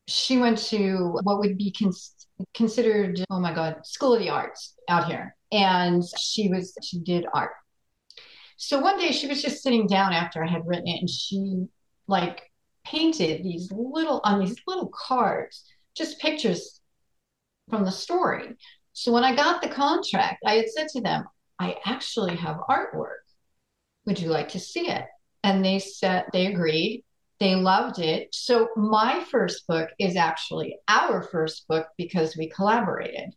[0.07, 4.76] she went to what would be cons- considered, oh my God, School of the Arts
[4.89, 5.36] out here.
[5.51, 7.51] And she was, she did art.
[8.57, 11.66] So one day she was just sitting down after I had written it and she
[12.07, 12.41] like
[12.86, 16.82] painted these little on these little cards, just pictures
[17.70, 18.55] from the story.
[18.94, 21.26] So when I got the contract, I had said to them,
[21.60, 23.24] I actually have artwork.
[24.06, 25.06] Would you like to see it?
[25.44, 27.04] and they said they agreed.
[27.39, 28.30] They loved it.
[28.34, 33.32] So my first book is actually our first book because we collaborated.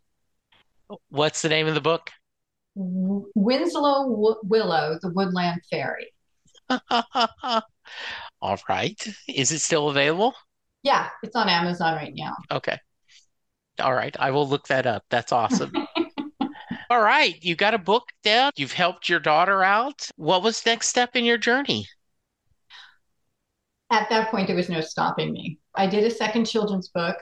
[1.09, 2.11] What's the name of the book?
[2.77, 6.13] Winslow w- Willow, the Woodland Fairy.
[8.41, 9.15] All right.
[9.29, 10.35] Is it still available?
[10.83, 12.35] Yeah, it's on Amazon right now.
[12.51, 12.79] Okay.
[13.81, 14.17] All right.
[14.19, 15.05] I will look that up.
[15.11, 15.73] That's awesome.
[16.91, 17.43] All right.
[17.43, 18.53] You got a book down.
[18.57, 20.09] You've helped your daughter out.
[20.17, 21.87] What was next step in your journey?
[23.91, 25.59] At that point, there was no stopping me.
[25.75, 27.17] I did a second children's book.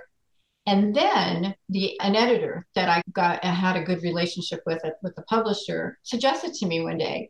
[0.67, 4.91] And then the an editor that I got I had a good relationship with uh,
[5.03, 7.29] with the publisher suggested to me one day,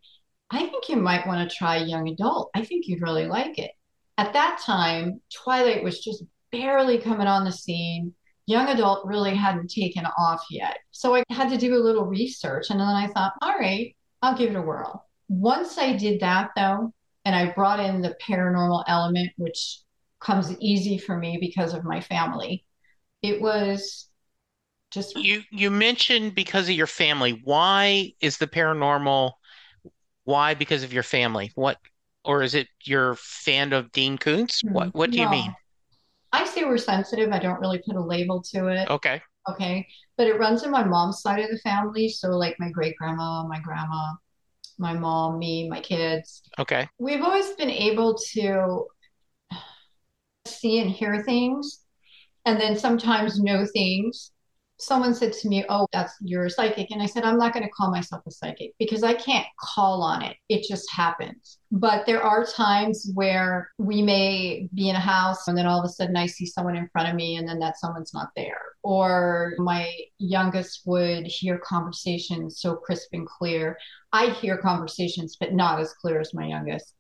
[0.51, 2.51] I think you might want to try young adult.
[2.55, 3.73] I think you'd really like it.
[4.19, 6.23] At that time, Twilight was just
[6.53, 8.15] barely coming on the scene.
[8.47, 10.79] Young adult really hadn't taken off yet.
[10.91, 12.67] So I had to do a little research.
[12.71, 15.07] And then I thought, all right, I'll give it a whirl.
[15.29, 16.93] Once I did that, though,
[17.25, 19.81] and I brought in the paranormal element, which
[20.21, 22.65] comes easy for me because of my family,
[23.23, 24.09] it was
[24.91, 25.17] just.
[25.17, 27.41] You, you mentioned because of your family.
[27.45, 29.33] Why is the paranormal?
[30.25, 31.51] Why because of your family?
[31.55, 31.79] What
[32.25, 34.63] or is it your fan of Dean Koontz?
[34.65, 35.25] What what do no.
[35.25, 35.55] you mean?
[36.35, 37.31] I say we're sensitive.
[37.31, 38.91] I don't really put a label to it.
[38.91, 39.23] Okay.
[39.49, 39.87] Okay.
[40.17, 42.09] But it runs in my mom's side of the family.
[42.09, 44.15] So like my great grandma, my grandma,
[44.77, 46.43] my mom, me, my kids.
[46.59, 46.89] Okay.
[46.99, 48.87] We've always been able to
[50.45, 51.85] see and hear things
[52.45, 54.33] and then sometimes know things
[54.87, 56.91] someone said to me, Oh, that's you're a psychic.
[56.91, 60.03] And I said, I'm not going to call myself a psychic because I can't call
[60.03, 60.37] on it.
[60.49, 61.59] It just happens.
[61.71, 65.85] But there are times where we may be in a house and then all of
[65.85, 68.61] a sudden I see someone in front of me and then that someone's not there.
[68.83, 73.79] Or my youngest would hear conversations so crisp and clear.
[74.13, 76.95] I hear conversations, but not as clear as my youngest.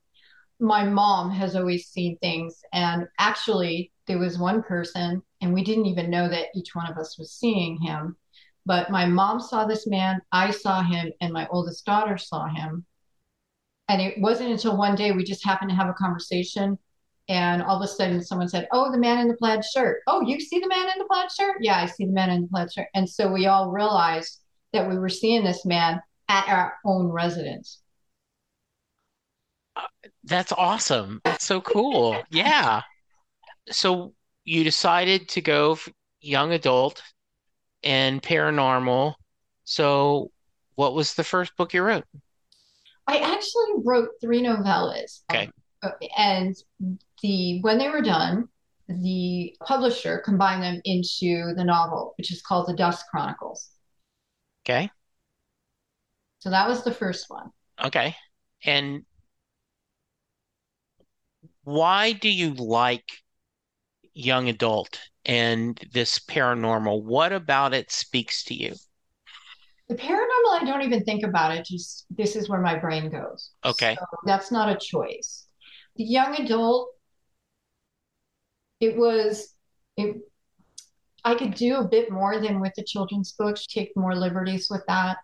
[0.60, 2.60] My mom has always seen things.
[2.72, 6.96] And actually, there was one person and we didn't even know that each one of
[6.96, 8.16] us was seeing him.
[8.64, 12.86] But my mom saw this man, I saw him, and my oldest daughter saw him.
[13.90, 16.78] And it wasn't until one day we just happened to have a conversation.
[17.28, 20.00] And all of a sudden, someone said, Oh, the man in the plaid shirt.
[20.06, 21.58] Oh, you see the man in the plaid shirt?
[21.60, 22.88] Yeah, I see the man in the plaid shirt.
[22.94, 24.40] And so we all realized
[24.72, 27.82] that we were seeing this man at our own residence.
[29.76, 29.82] Uh,
[30.22, 31.20] that's awesome.
[31.22, 32.22] That's so cool.
[32.30, 32.80] yeah.
[33.70, 34.14] So
[34.44, 35.78] you decided to go
[36.20, 37.02] young adult
[37.82, 39.14] and paranormal.
[39.64, 40.30] So,
[40.74, 42.04] what was the first book you wrote?
[43.06, 45.22] I actually wrote three novellas.
[45.30, 45.50] Okay.
[46.16, 46.56] And
[47.22, 48.48] the when they were done,
[48.88, 53.70] the publisher combined them into the novel, which is called The Dust Chronicles.
[54.64, 54.90] Okay.
[56.38, 57.50] So that was the first one.
[57.82, 58.14] Okay.
[58.64, 59.04] And
[61.64, 63.04] why do you like
[64.14, 68.74] young adult and this paranormal, what about it speaks to you?
[69.88, 71.66] The paranormal, I don't even think about it.
[71.66, 73.50] Just this is where my brain goes.
[73.64, 73.96] Okay.
[73.98, 75.46] So that's not a choice.
[75.96, 76.90] The young adult,
[78.80, 79.54] it was,
[79.96, 80.16] it,
[81.24, 84.82] I could do a bit more than with the children's books, take more liberties with
[84.88, 85.18] that.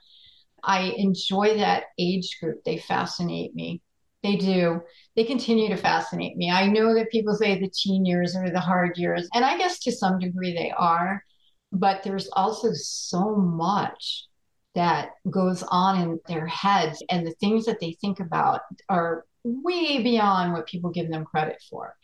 [0.63, 2.63] I enjoy that age group.
[2.65, 3.81] They fascinate me.
[4.23, 4.83] They do.
[5.17, 6.51] They continue to fascinate me.
[6.51, 9.79] I know that people say the teen years are the hard years, and I guess
[9.81, 11.25] to some degree they are,
[11.73, 14.27] but there's also so much
[14.75, 20.03] that goes on in their heads, and the things that they think about are way
[20.03, 21.97] beyond what people give them credit for.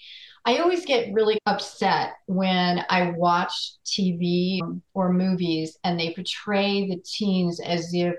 [0.44, 3.52] I always get really upset when I watch
[3.84, 4.60] TV
[4.94, 8.14] or movies and they portray the teens as if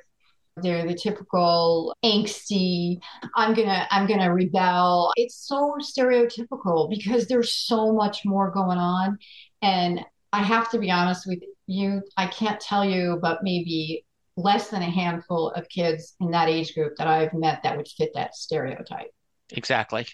[0.61, 2.99] they're the typical angsty,
[3.35, 5.11] I'm gonna, I'm gonna rebel.
[5.15, 9.17] It's so stereotypical because there's so much more going on.
[9.61, 10.01] And
[10.33, 14.05] I have to be honest with you, I can't tell you, but maybe
[14.35, 17.87] less than a handful of kids in that age group that I've met that would
[17.87, 19.11] fit that stereotype.
[19.51, 20.05] Exactly.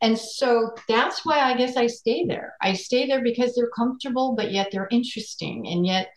[0.00, 2.54] And so that's why I guess I stay there.
[2.62, 5.66] I stay there because they're comfortable, but yet they're interesting.
[5.66, 6.08] And yet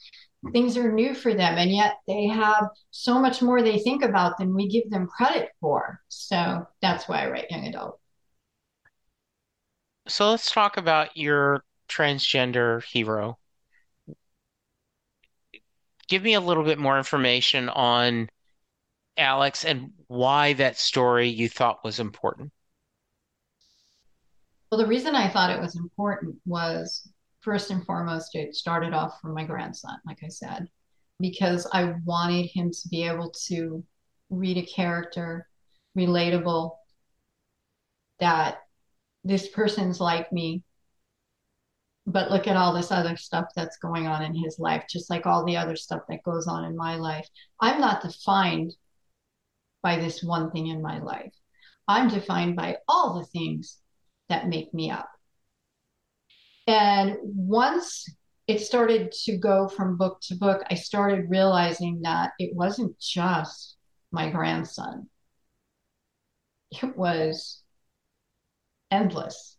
[0.43, 0.53] Mm-hmm.
[0.53, 4.39] things are new for them and yet they have so much more they think about
[4.39, 6.01] than we give them credit for.
[6.07, 7.99] So that's why i write young adult.
[10.07, 13.37] So let's talk about your transgender hero.
[16.07, 18.29] Give me a little bit more information on
[19.17, 22.51] alex and why that story you thought was important.
[24.71, 27.10] Well the reason i thought it was important was
[27.41, 30.67] first and foremost, it started off from my grandson, like I said,
[31.19, 33.83] because I wanted him to be able to
[34.29, 35.47] read a character,
[35.97, 36.71] relatable,
[38.19, 38.59] that
[39.23, 40.63] this person's like me,
[42.07, 45.25] but look at all this other stuff that's going on in his life, just like
[45.25, 47.27] all the other stuff that goes on in my life.
[47.59, 48.73] I'm not defined
[49.83, 51.33] by this one thing in my life.
[51.87, 53.79] I'm defined by all the things
[54.29, 55.09] that make me up.
[56.67, 58.05] And once
[58.47, 63.77] it started to go from book to book, I started realizing that it wasn't just
[64.11, 65.09] my grandson,
[66.71, 67.61] it was
[68.89, 69.57] endless.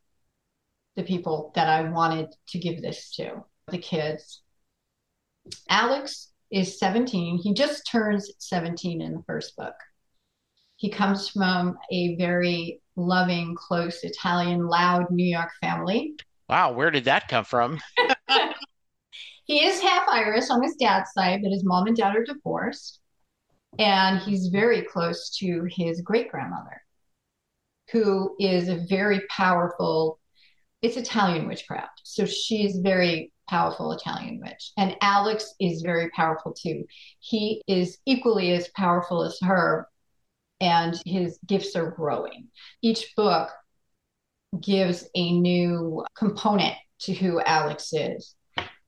[0.96, 4.42] The people that I wanted to give this to, the kids.
[5.70, 7.38] Alex is 17.
[7.38, 9.74] He just turns 17 in the first book.
[10.76, 16.14] He comes from a very loving, close Italian, loud New York family.
[16.48, 17.80] Wow, where did that come from?
[19.44, 23.00] he is half Irish on his dad's side, but his mom and dad are divorced.
[23.78, 26.82] And he's very close to his great grandmother,
[27.90, 30.18] who is a very powerful,
[30.82, 32.02] it's Italian witchcraft.
[32.04, 34.72] So she's very powerful Italian witch.
[34.76, 36.84] And Alex is very powerful too.
[37.20, 39.88] He is equally as powerful as her,
[40.60, 42.48] and his gifts are growing.
[42.82, 43.50] Each book
[44.60, 48.34] gives a new component to who Alex is.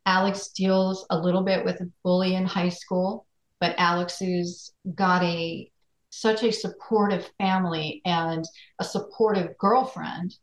[0.06, 3.26] Alex deals a little bit with a bully in high school,
[3.60, 5.70] but Alex has got a
[6.10, 8.44] such a supportive family and
[8.78, 10.36] a supportive girlfriend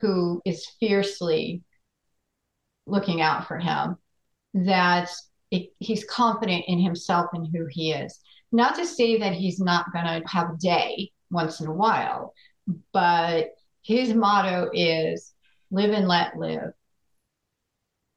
[0.00, 1.62] who is fiercely
[2.86, 3.96] looking out for him
[4.54, 5.10] that
[5.50, 8.18] it, he's confident in himself and who he is.
[8.50, 12.32] Not to say that he's not going to have a day once in a while,
[12.92, 13.50] but
[13.88, 15.32] his motto is
[15.70, 16.74] live and let live.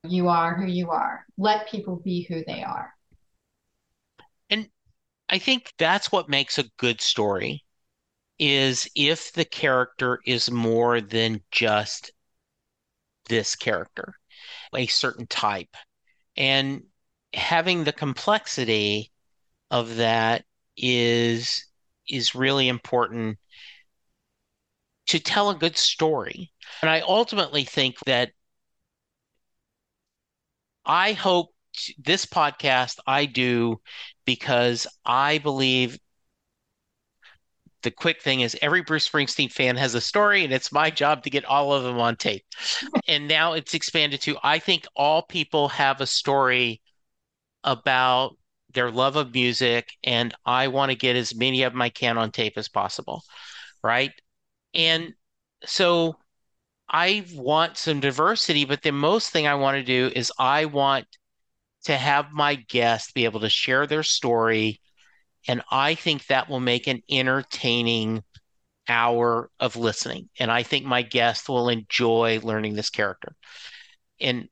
[0.04, 1.26] You are who you are.
[1.38, 2.94] Let people be who they are.
[4.50, 4.68] And
[5.30, 7.64] I think that's what makes a good story
[8.38, 12.12] is if the character is more than just
[13.30, 14.16] this character,
[14.76, 15.74] a certain type.
[16.36, 16.84] And
[17.34, 19.10] having the complexity
[19.70, 20.44] of that
[20.76, 21.66] is
[22.10, 23.38] is really important
[25.08, 26.52] to tell a good story.
[26.82, 28.32] And I ultimately think that
[30.86, 31.54] I hope
[31.98, 33.82] this podcast I do
[34.26, 35.98] because I believe
[37.84, 41.24] the quick thing is every Bruce Springsteen fan has a story, and it's my job
[41.24, 42.46] to get all of them on tape.
[43.08, 46.82] and now it's expanded to I think all people have a story
[47.64, 48.38] about
[48.74, 52.18] their love of music, and I want to get as many of them I can
[52.18, 53.24] on tape as possible.
[53.84, 54.12] Right.
[54.74, 55.14] And
[55.66, 56.16] so
[56.90, 61.06] I want some diversity, but the most thing I want to do is I want
[61.86, 64.80] to have my guests be able to share their story.
[65.48, 68.24] And I think that will make an entertaining
[68.88, 70.30] hour of listening.
[70.40, 73.34] And I think my guests will enjoy learning this character.
[74.20, 74.50] And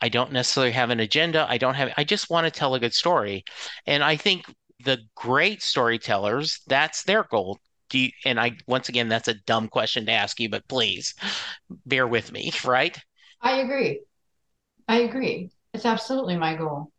[0.00, 1.46] I don't necessarily have an agenda.
[1.48, 3.44] I don't have, I just want to tell a good story.
[3.86, 4.44] And I think
[4.84, 7.58] the great storytellers, that's their goal
[7.88, 11.14] do you, and I once again that's a dumb question to ask you, but please
[11.86, 12.96] bear with me, right?
[13.40, 14.00] I agree.
[14.88, 15.50] I agree.
[15.74, 16.90] It's absolutely my goal.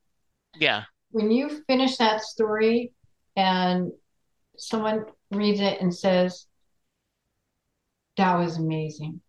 [0.55, 0.83] Yeah.
[1.11, 2.91] When you finish that story
[3.35, 3.91] and
[4.57, 6.45] someone reads it and says,
[8.17, 9.21] That was amazing.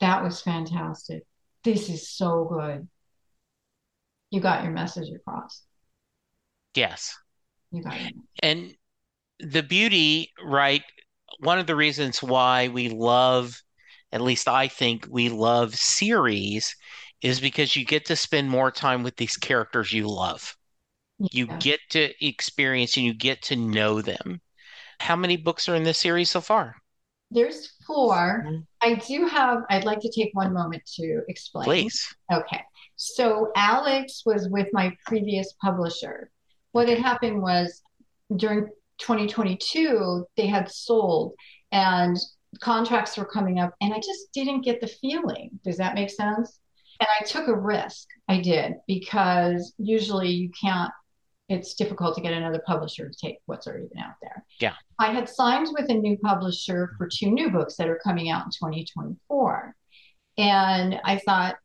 [0.00, 1.22] That was fantastic.
[1.62, 2.88] This is so good.
[4.30, 5.62] You got your message across.
[6.74, 7.16] Yes.
[7.70, 8.14] You got it.
[8.42, 8.74] And
[9.40, 10.82] the beauty, right?
[11.40, 13.60] One of the reasons why we love,
[14.12, 16.74] at least I think we love series,
[17.22, 20.56] is because you get to spend more time with these characters you love.
[21.18, 24.40] You get to experience and you get to know them.
[25.00, 26.76] How many books are in this series so far?
[27.30, 28.56] There's 4 mm-hmm.
[28.80, 31.64] I do have, I'd like to take one moment to explain.
[31.64, 32.14] Please.
[32.32, 32.60] Okay.
[32.96, 36.30] So Alex was with my previous publisher.
[36.72, 37.82] What had happened was
[38.36, 38.68] during
[38.98, 41.34] 2022 they had sold
[41.72, 42.16] and
[42.60, 45.50] contracts were coming up and I just didn't get the feeling.
[45.64, 46.60] Does that make sense?
[47.00, 48.06] And I took a risk.
[48.28, 50.92] I did because usually you can't
[51.48, 54.44] it's difficult to get another publisher to take what's already been out there.
[54.60, 54.74] Yeah.
[54.98, 58.46] I had signed with a new publisher for two new books that are coming out
[58.46, 59.74] in 2024.
[60.38, 61.56] And I thought,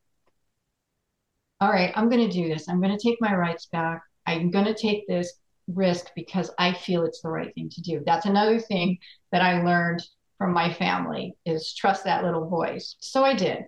[1.61, 2.67] all right, I'm going to do this.
[2.67, 4.01] I'm going to take my rights back.
[4.25, 5.38] I'm going to take this
[5.73, 8.01] risk because I feel it's the right thing to do.
[8.05, 8.97] That's another thing
[9.31, 10.03] that I learned
[10.37, 12.95] from my family is trust that little voice.
[12.99, 13.65] So I did.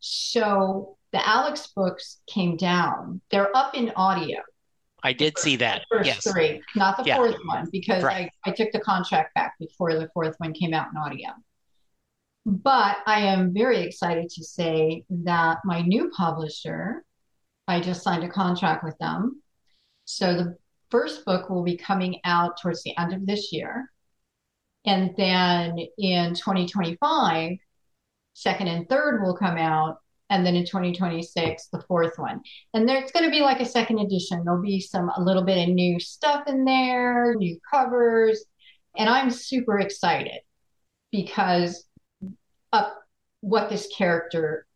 [0.00, 3.20] So the Alex books came down.
[3.30, 4.38] They're up in audio.
[5.02, 5.82] I did see that.
[5.90, 6.30] first yes.
[6.30, 7.16] three, not the yeah.
[7.16, 8.30] fourth one, because right.
[8.44, 11.28] I, I took the contract back before the fourth one came out in audio.
[12.44, 17.04] But I am very excited to say that my new publisher,
[17.66, 19.42] I just signed a contract with them.
[20.04, 20.56] So the
[20.90, 23.90] first book will be coming out towards the end of this year.
[24.84, 27.52] And then in 2025,
[28.34, 29.98] second and third will come out.
[30.30, 32.40] And then in 2026, the fourth one.
[32.72, 34.44] And there's going to be like a second edition.
[34.44, 38.44] There'll be some, a little bit of new stuff in there, new covers.
[38.96, 40.40] And I'm super excited
[41.10, 41.84] because
[42.72, 42.84] of
[43.40, 44.66] what this character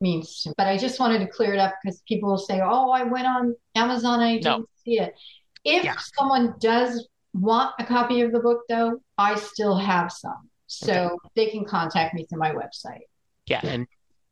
[0.00, 0.46] means.
[0.56, 3.26] But I just wanted to clear it up because people will say, oh, I went
[3.26, 4.66] on Amazon, I didn't no.
[4.84, 5.14] see it.
[5.64, 5.96] If yeah.
[6.16, 10.48] someone does want a copy of the book, though, I still have some.
[10.68, 11.16] So okay.
[11.34, 13.02] they can contact me through my website.
[13.46, 13.60] Yeah.
[13.64, 13.86] And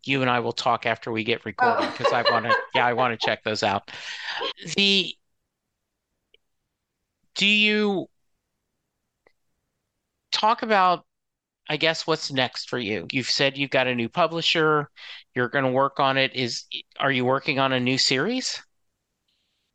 [0.05, 1.47] you and I will talk after we get oh.
[1.47, 2.17] recorded because oh.
[2.17, 3.91] I want to, yeah, I want to check those out.
[4.77, 5.15] The,
[7.35, 8.07] do you
[10.31, 11.05] talk about
[11.69, 13.07] I guess what's next for you?
[13.11, 14.91] You've said you've got a new publisher.
[15.35, 16.35] You're going to work on it.
[16.35, 16.65] Is
[16.99, 18.63] are you working on a new series?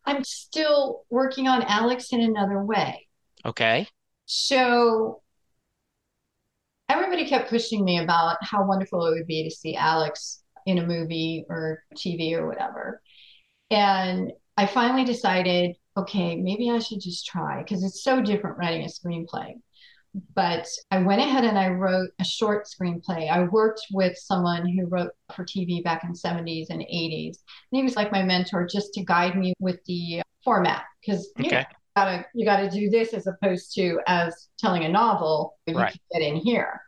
[0.05, 3.07] I'm still working on Alex in another way.
[3.45, 3.88] Okay.
[4.26, 5.22] So
[6.88, 10.88] everybody kept pushing me about how wonderful it would be to see Alex in a
[10.88, 13.01] movie or TV or whatever.
[13.70, 18.84] And I finally decided, okay, maybe I should just try because it's so different writing
[18.84, 19.53] a screenplay
[20.36, 23.30] but I went ahead and I wrote a short screenplay.
[23.30, 27.38] I worked with someone who wrote for TV back in 70s and 80s.
[27.72, 31.45] And he was like my mentor just to guide me with the format because okay.
[31.45, 31.63] you know,
[31.95, 35.91] gotta you gotta do this as opposed to as telling a novel you right.
[35.91, 36.82] can get in here.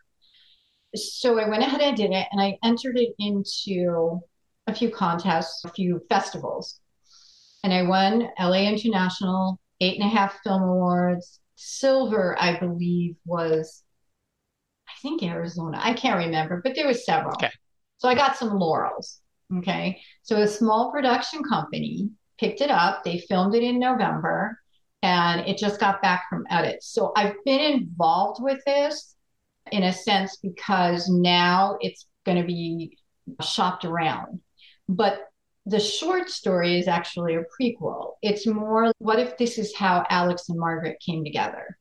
[0.96, 4.20] So I went ahead and did it and I entered it into
[4.68, 6.80] a few contests, a few festivals.
[7.64, 13.84] And I won LA International, eight and a half film awards, silver, I believe, was
[14.88, 15.80] I think Arizona.
[15.82, 17.34] I can't remember, but there was several.
[17.34, 17.52] Okay.
[17.98, 19.22] So I got some laurels.
[19.58, 20.02] Okay.
[20.24, 22.10] So a small production company
[22.40, 23.04] picked it up.
[23.04, 24.60] They filmed it in November
[25.04, 26.88] and it just got back from edits.
[26.88, 29.16] So I've been involved with this
[29.72, 32.98] in a sense because now it's going to be
[33.42, 34.40] shopped around.
[34.88, 35.31] But
[35.66, 38.14] the short story is actually a prequel.
[38.22, 41.78] It's more what if this is how Alex and Margaret came together?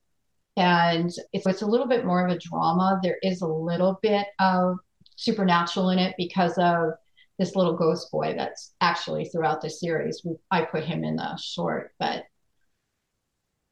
[0.57, 3.01] And it's, it's a little bit more of a drama.
[3.03, 4.76] There is a little bit of
[5.16, 6.93] supernatural in it because of
[7.39, 10.22] this little ghost boy that's actually throughout the series.
[10.51, 12.24] I put him in the short, but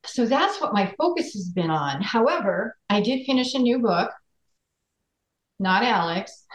[0.06, 2.00] so that's what my focus has been on.
[2.00, 4.10] However, I did finish a new book,
[5.58, 6.46] not Alex,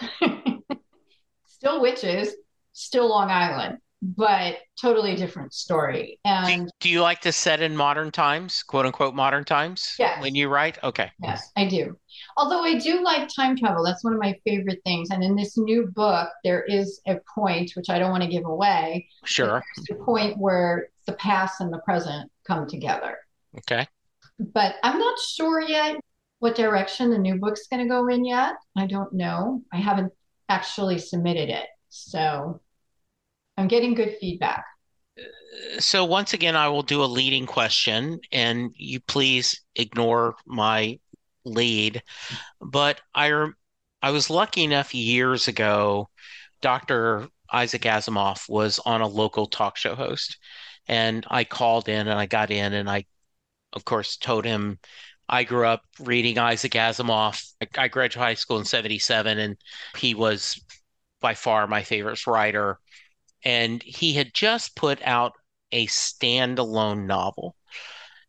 [1.45, 2.33] still witches,
[2.73, 6.19] still Long Island, but totally different story.
[6.25, 9.95] And do, you like to set in modern times, quote unquote modern times?
[9.97, 10.21] Yes.
[10.21, 10.83] When you write?
[10.83, 11.09] Okay.
[11.21, 11.97] Yes, I do.
[12.35, 13.83] Although I do like time travel.
[13.83, 15.09] That's one of my favorite things.
[15.09, 18.45] And in this new book, there is a point, which I don't want to give
[18.45, 19.07] away.
[19.25, 19.63] Sure.
[19.89, 23.17] a point where the past and the present come together.
[23.59, 23.87] Okay.
[24.39, 25.97] But I'm not sure yet
[26.39, 28.55] what direction the new book's going to go in yet.
[28.75, 29.61] I don't know.
[29.71, 30.11] I haven't
[30.49, 31.67] actually submitted it.
[31.93, 32.59] So
[33.55, 34.65] I'm getting good feedback.
[35.77, 40.99] So once again, I will do a leading question, and you please ignore my
[41.45, 42.01] lead.
[42.59, 43.47] But I,
[44.01, 46.09] I was lucky enough years ago.
[46.61, 47.27] Dr.
[47.51, 50.39] Isaac Asimov was on a local talk show host,
[50.87, 53.05] and I called in and I got in and I,
[53.73, 54.79] of course, told him
[55.29, 57.53] I grew up reading Isaac Asimov.
[57.77, 59.57] I graduated high school in '77, and
[59.95, 60.59] he was
[61.23, 62.77] by far my favorite writer.
[63.43, 65.33] And he had just put out
[65.71, 67.55] a standalone novel.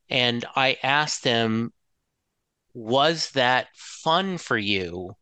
[0.09, 1.73] And I asked him,
[2.73, 5.17] was that fun for you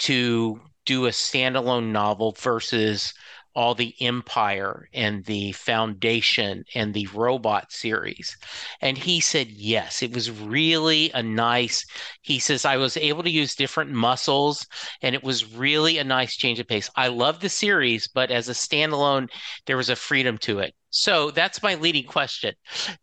[0.00, 3.14] to do a standalone novel versus
[3.54, 8.36] all the Empire and the Foundation and the Robot series.
[8.80, 11.84] And he said, yes, it was really a nice.
[12.22, 14.66] He says, I was able to use different muscles
[15.02, 16.90] and it was really a nice change of pace.
[16.96, 19.28] I love the series, but as a standalone,
[19.66, 20.74] there was a freedom to it.
[20.90, 22.54] So that's my leading question.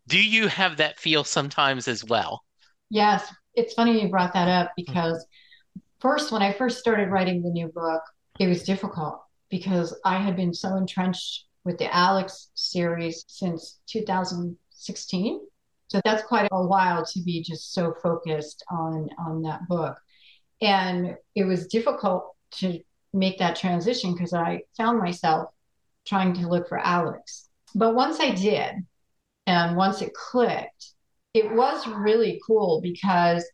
[0.06, 2.42] Do you have that feel sometimes as well?
[2.90, 3.26] Yes.
[3.54, 4.92] It's funny you brought that up mm-hmm.
[4.92, 5.24] because
[6.00, 8.02] first, when I first started writing the new book,
[8.38, 9.21] it was difficult
[9.52, 15.40] because I had been so entrenched with the Alex series since 2016.
[15.88, 19.94] So that's quite a while to be just so focused on on that book.
[20.62, 22.80] And it was difficult to
[23.12, 25.50] make that transition because I found myself
[26.06, 27.50] trying to look for Alex.
[27.74, 28.74] But once I did,
[29.46, 30.94] and once it clicked,
[31.34, 33.44] it was really cool because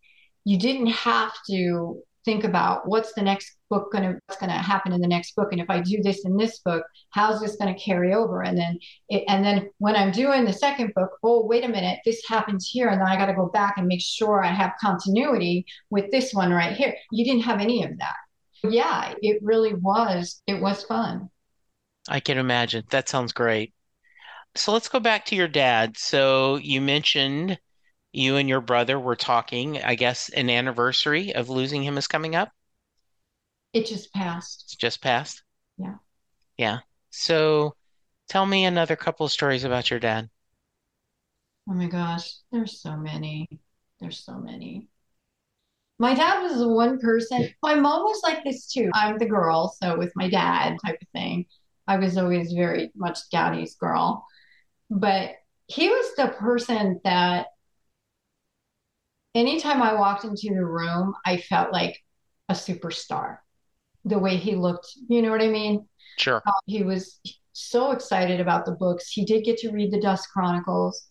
[0.44, 4.56] you didn't have to think about what's the next book going to what's going to
[4.56, 7.56] happen in the next book and if i do this in this book how's this
[7.56, 11.10] going to carry over and then it, and then when i'm doing the second book
[11.22, 13.86] oh wait a minute this happens here and then i got to go back and
[13.86, 17.90] make sure i have continuity with this one right here you didn't have any of
[17.98, 18.16] that
[18.64, 21.28] yeah it really was it was fun
[22.08, 22.84] I can imagine.
[22.90, 23.74] That sounds great.
[24.56, 25.96] So let's go back to your dad.
[25.98, 27.58] So you mentioned
[28.12, 29.82] you and your brother were talking.
[29.82, 32.50] I guess an anniversary of losing him is coming up.
[33.72, 35.42] It just passed It's just passed.
[35.76, 35.96] Yeah.
[36.56, 36.80] Yeah.
[37.10, 37.74] So
[38.28, 40.30] tell me another couple of stories about your dad.
[41.68, 43.48] Oh my gosh, there's so many.
[44.00, 44.88] There's so many.
[45.98, 47.48] My dad was the one person.
[47.62, 48.90] My mom was like this too.
[48.94, 51.46] I'm the girl, so with my dad type of thing.
[51.86, 54.26] I was always very much daddy's girl.
[54.90, 55.32] But
[55.66, 57.48] he was the person that
[59.34, 62.02] anytime I walked into the room, I felt like
[62.48, 63.38] a superstar.
[64.04, 65.86] The way he looked, you know what I mean?
[66.18, 66.42] Sure.
[66.46, 67.20] Uh, he was
[67.52, 69.10] so excited about the books.
[69.10, 71.08] He did get to read the Dust Chronicles.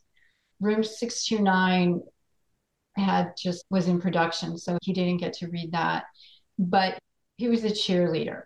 [0.60, 2.02] Room 629
[2.96, 6.06] had just was in production, so he didn't get to read that.
[6.58, 6.98] But
[7.38, 8.44] he was a cheerleader.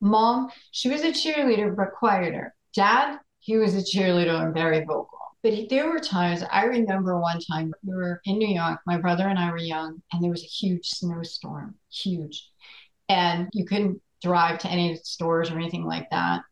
[0.00, 2.54] Mom, she was a cheerleader, but quieter.
[2.74, 5.18] Dad, he was a cheerleader and very vocal.
[5.42, 8.98] But he, there were times, I remember one time we were in New York, my
[8.98, 12.49] brother and I were young, and there was a huge snowstorm, huge.
[13.10, 16.42] And you couldn't drive to any stores or anything like that.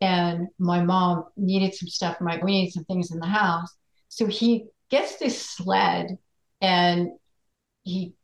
[0.00, 3.68] And my mom needed some stuff, my, we needed some things in the house.
[4.08, 6.18] So he gets this sled
[6.60, 7.10] and
[7.84, 8.14] he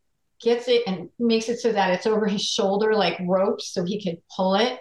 [0.40, 4.02] gets it and makes it so that it's over his shoulder like ropes so he
[4.02, 4.78] could pull it.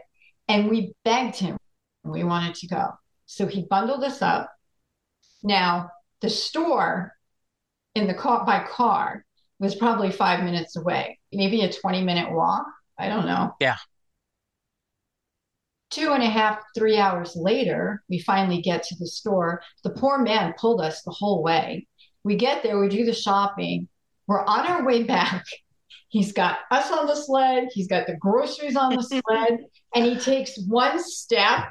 [0.47, 1.57] And we begged him,
[2.03, 2.91] we wanted to go.
[3.25, 4.51] So he bundled us up.
[5.43, 5.89] Now,
[6.21, 7.13] the store
[7.95, 9.25] in the car by car
[9.59, 12.65] was probably five minutes away, maybe a 20 minute walk.
[13.01, 13.55] I don't know.
[13.59, 13.77] Yeah.
[15.89, 19.61] Two and a half, three hours later, we finally get to the store.
[19.83, 21.87] The poor man pulled us the whole way.
[22.23, 23.89] We get there, we do the shopping.
[24.27, 25.43] We're on our way back.
[26.09, 29.59] He's got us on the sled, he's got the groceries on the sled,
[29.95, 31.69] and he takes one step.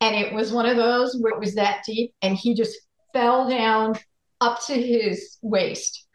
[0.00, 2.78] And it was one of those where it was that deep, and he just
[3.12, 3.96] fell down
[4.40, 6.06] up to his waist.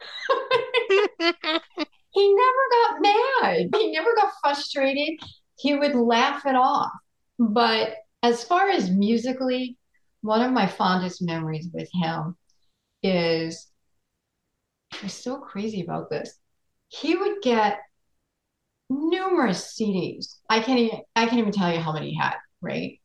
[2.12, 3.70] he never got mad.
[3.76, 5.18] He never got frustrated.
[5.58, 6.90] He would laugh it off.
[7.38, 9.76] But as far as musically,
[10.20, 12.36] one of my fondest memories with him
[13.02, 13.68] is
[15.02, 16.38] I so crazy about this.
[16.88, 17.80] He would get
[18.90, 20.36] numerous CDs.
[20.48, 23.00] I can't even I can't even tell you how many he had, right?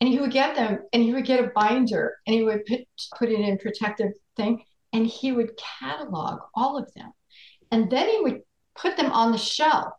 [0.00, 2.80] And he would get them and he would get a binder and he would put,
[3.18, 7.12] put it in protective thing and he would catalog all of them.
[7.70, 8.42] And then he would
[8.74, 9.92] put them on the shelf.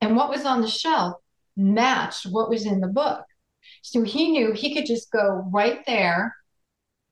[0.00, 1.16] And what was on the shelf
[1.56, 3.24] matched what was in the book.
[3.82, 6.34] So he knew he could just go right there,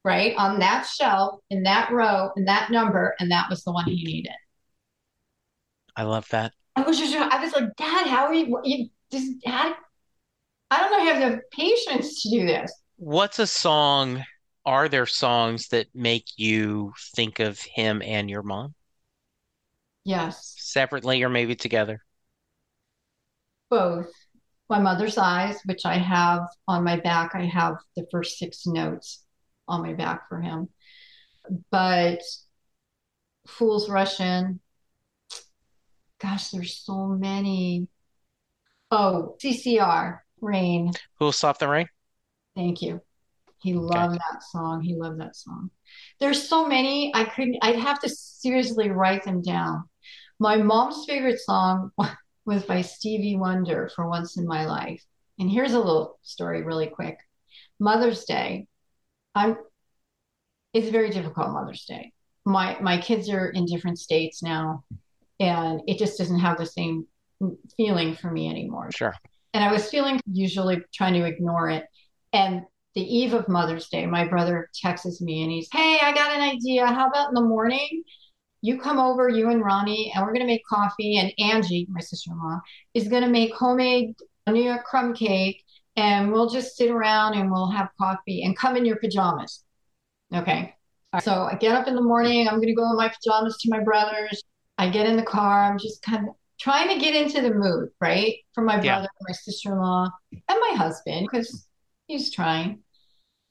[0.05, 3.86] right on that shelf, in that row, in that number, and that was the one
[3.86, 4.32] he needed.
[5.97, 6.53] I love that.
[6.76, 8.61] I was just, I was like, Dad, how are you?
[8.62, 9.74] You just had,
[10.70, 12.72] I don't know, if you have the patience to do this.
[12.97, 14.22] What's a song?
[14.64, 18.74] Are there songs that make you think of him and your mom
[20.07, 22.00] Yes, separately or maybe together?
[23.68, 24.11] both.
[24.68, 29.24] My mother's eyes, which I have on my back, I have the first six notes
[29.68, 30.68] on my back for him.
[31.70, 32.20] But
[33.46, 34.61] Fools Rush In,
[36.20, 37.88] gosh, there's so many.
[38.90, 40.92] Oh, CCR, Rain.
[41.18, 41.88] Who'll stop the rain?
[42.57, 43.00] Thank you.
[43.62, 44.82] He loved that song.
[44.82, 45.70] He loved that song.
[46.20, 47.12] There's so many.
[47.14, 49.88] I couldn't, I'd have to seriously write them down.
[50.39, 51.91] My mom's favorite song
[52.47, 55.03] was by Stevie Wonder for Once in My Life.
[55.39, 57.18] And here's a little story really quick.
[57.78, 58.66] Mother's Day.
[59.34, 59.57] I'm
[60.72, 62.12] it's very difficult Mother's Day.
[62.45, 64.84] My my kids are in different states now
[65.41, 67.07] and it just doesn't have the same
[67.76, 68.91] feeling for me anymore.
[68.93, 69.14] Sure.
[69.53, 71.84] And I was feeling usually trying to ignore it.
[72.32, 72.62] And
[72.95, 76.43] the eve of Mother's Day, my brother texts me and he's, Hey, I got an
[76.43, 76.87] idea.
[76.87, 78.03] How about in the morning?
[78.67, 81.19] You come over, you and Ronnie, and we're going to make coffee.
[81.19, 82.59] And Angie, my sister in law,
[82.95, 84.17] is going to make homemade
[84.49, 85.62] New York crumb cake.
[85.95, 89.64] And we'll just sit around and we'll have coffee and come in your pajamas.
[90.35, 90.75] Okay.
[91.23, 92.49] So I get up in the morning.
[92.49, 94.43] I'm going to go in my pajamas to my brother's.
[94.79, 95.64] I get in the car.
[95.64, 98.35] I'm just kind of trying to get into the mood, right?
[98.53, 98.97] For my Yeah.
[98.97, 101.69] brother, my sister in law, and my husband, because
[102.09, 102.83] he's trying.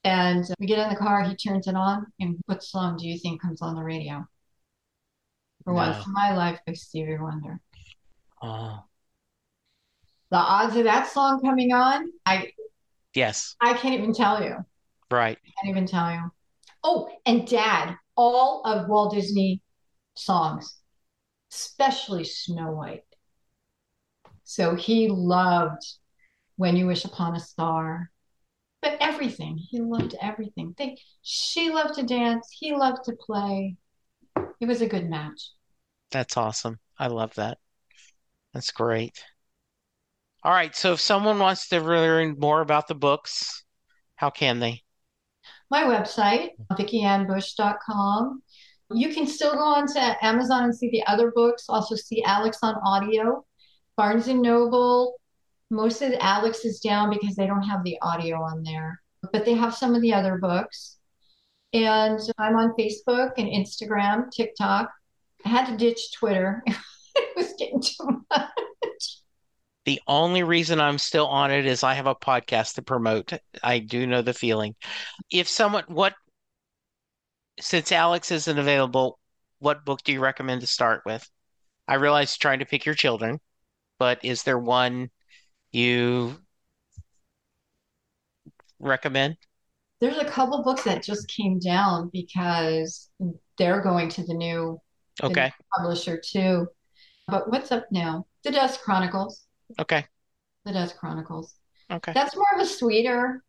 [0.04, 3.18] And we get in the car, he turns it on, and what song do you
[3.18, 4.28] think comes on the radio?
[5.66, 5.78] For No.
[5.80, 7.60] Once in My Life by Stevie Wonder.
[8.42, 8.80] Oh,
[10.30, 12.52] The odds of that song coming on, I
[13.14, 14.58] yes, I can't even tell you.
[15.12, 15.38] right.
[15.44, 16.32] I can't even tell you.
[16.84, 19.62] Oh, and Dad, all of Walt Disney
[20.16, 20.78] songs,
[21.52, 23.04] especially Snow White.
[24.44, 25.82] So he loved
[26.58, 28.12] When You Wish Upon a Star,
[28.84, 29.58] but everything.
[29.58, 30.76] He loved everything.
[30.78, 32.48] They, she loved to dance.
[32.52, 33.78] He loved to play.
[34.60, 35.52] It was a good match.
[36.12, 36.80] That's awesome.
[36.98, 37.58] I love that.
[38.54, 39.24] That's great.
[40.44, 43.64] All right, so if someone wants to learn more about the books,
[44.16, 44.84] how can they?
[45.72, 48.44] My website, vickiannbush.com.
[48.92, 52.60] You can still go on to Amazon and see the other books, also see Alex
[52.62, 53.44] on audio.
[53.98, 55.16] Barnes and Noble,
[55.72, 59.02] most of Alex is down because they don't have the audio on there,
[59.34, 60.98] but they have some of the other books.
[61.76, 64.90] And I'm on Facebook and Instagram, TikTok.
[65.44, 66.64] I had to ditch Twitter.
[67.16, 69.20] it was getting too much.
[69.84, 73.34] The only reason I'm still on it is I have a podcast to promote.
[73.62, 74.76] I do know the feeling.
[75.30, 76.14] If someone, what,
[77.60, 79.20] since Alex isn't available,
[79.60, 81.30] what book do you recommend to start with?
[81.90, 83.42] I realize trying to pick your children,
[84.00, 85.10] but is there one
[85.74, 86.38] you
[88.80, 89.36] recommend?
[90.02, 93.10] There's a couple books that just came down because
[93.58, 94.80] they're going to the new,
[95.22, 96.68] the new publisher too.
[97.28, 98.28] But what's up now?
[98.44, 99.46] The Dust Chronicles.
[99.80, 100.06] okay,
[100.66, 101.56] The Dust Chronicles.
[101.90, 102.12] okay.
[102.14, 103.44] That's more of a sweeter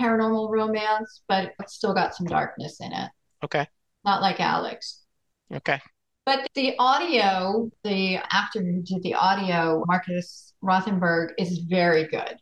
[0.00, 3.10] paranormal romance, but it's still got some darkness in it.
[3.44, 3.66] Okay.
[4.04, 5.02] Not like Alex.
[5.52, 5.80] Okay.
[6.26, 12.36] But the audio, the actor who did the audio, Marcus Rothenberg, is very good.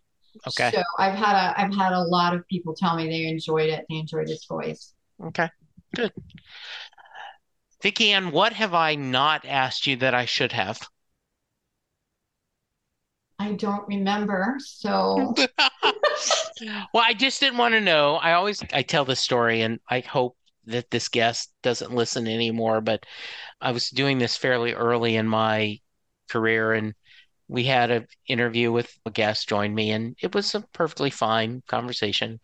[0.46, 0.70] Okay.
[0.70, 3.84] So I've had a I've had a lot of people tell me they enjoyed it.
[3.88, 4.94] They enjoyed his voice.
[5.22, 5.48] Okay.
[5.94, 6.12] Good.
[7.82, 10.80] Vicki-Ann, what have I not asked you that I should have?
[13.38, 14.56] I don't remember.
[14.60, 15.34] So
[16.94, 18.16] Well, I just didn't want to know.
[18.16, 22.80] I always I tell this story and I hope that this guest doesn't listen anymore,
[22.80, 23.04] but
[23.60, 25.80] I was doing this fairly early in my
[26.28, 26.94] career and
[27.52, 31.62] we had an interview with a guest join me and it was a perfectly fine
[31.68, 32.40] conversation.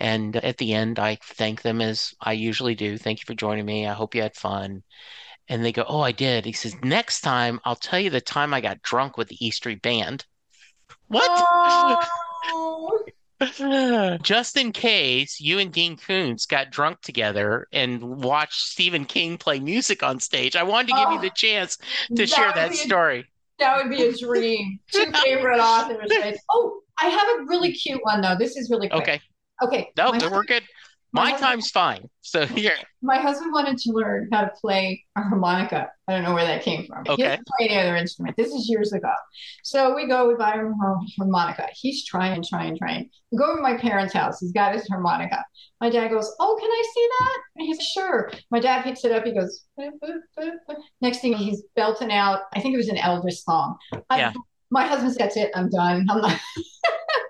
[0.00, 2.98] And at the end, I thank them as I usually do.
[2.98, 3.86] Thank you for joining me.
[3.86, 4.82] I hope you had fun.
[5.48, 6.44] And they go, Oh, I did.
[6.46, 9.50] He says, Next time, I'll tell you the time I got drunk with the E
[9.50, 10.26] Street Band.
[11.08, 11.28] What?
[11.30, 13.04] Oh.
[14.22, 19.60] Just in case you and Dean Koontz got drunk together and watched Stephen King play
[19.60, 21.78] music on stage, I wanted to give you Oh, the chance
[22.16, 23.29] to share that story.
[23.60, 24.80] That would be a dream.
[24.90, 26.10] Two favorite authors.
[26.10, 26.36] Right?
[26.50, 28.36] Oh, I have a really cute one though.
[28.36, 29.02] This is really quick.
[29.02, 29.20] Okay.
[29.62, 29.90] Okay.
[29.96, 30.62] No, My we're good.
[31.12, 32.08] My My husband- time's fine.
[32.20, 32.72] So here.
[33.02, 35.88] My husband wanted to learn how to play a harmonica.
[36.06, 37.04] I don't know where that came from.
[37.04, 37.22] He Okay.
[37.22, 38.36] doesn't play any other instrument.
[38.36, 39.12] This is years ago.
[39.64, 41.66] So we go, we buy him a harmonica.
[41.72, 43.08] He's trying, trying, trying.
[43.32, 44.38] We go over to my parents' house.
[44.40, 45.42] He's got his harmonica.
[45.80, 47.38] My dad goes, Oh, can I see that?
[47.56, 48.30] And he's sure.
[48.50, 49.24] My dad picks it up.
[49.24, 52.88] He goes, "Boop, boop, boop, boop." Next thing he's belting out, I think it was
[52.88, 53.76] an Elvis song.
[54.10, 54.32] I- Yeah.
[54.70, 55.50] my husband gets it.
[55.54, 56.06] I'm done.
[56.10, 56.38] I'm not.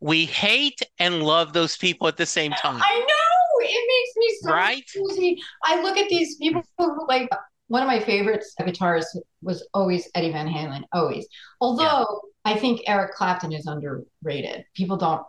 [0.00, 2.80] We hate and love those people at the same time.
[2.82, 3.64] I know.
[3.68, 4.84] It makes me so Right?
[4.92, 5.42] crazy.
[5.64, 7.28] I look at these people who like
[7.68, 11.26] one of my favorites guitarists was always Eddie Van Halen, always.
[11.60, 14.64] Although I think Eric Clapton is underrated.
[14.74, 15.22] People don't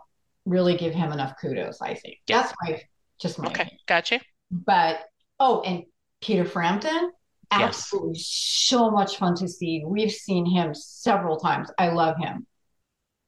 [0.44, 2.18] really give him enough kudos, I think.
[2.28, 2.42] Yeah.
[2.42, 2.82] That's my
[3.20, 3.78] just my Okay, opinion.
[3.86, 4.20] gotcha.
[4.50, 5.00] But
[5.40, 5.84] oh, and
[6.20, 7.10] Peter Frampton,
[7.50, 7.62] Yes.
[7.62, 9.82] absolutely so much fun to see.
[9.84, 11.70] We've seen him several times.
[11.78, 12.46] I love him.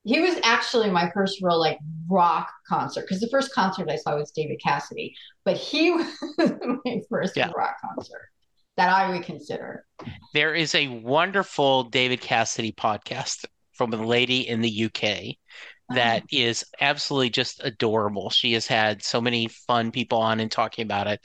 [0.03, 1.77] He was actually my first real like
[2.09, 5.91] rock concert because the first concert I saw was David Cassidy, but he
[6.37, 6.51] was
[6.85, 7.51] my first Yeah.
[7.55, 8.29] rock concert
[8.77, 9.85] that I would consider.
[10.33, 15.95] There is a wonderful David Cassidy podcast from a lady in the UK uh-huh.
[15.95, 18.29] that is absolutely just adorable.
[18.29, 21.19] She has had so many fun people on and talking about it.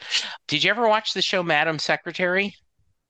[0.49, 2.55] Did you ever watch the show Madam Secretary?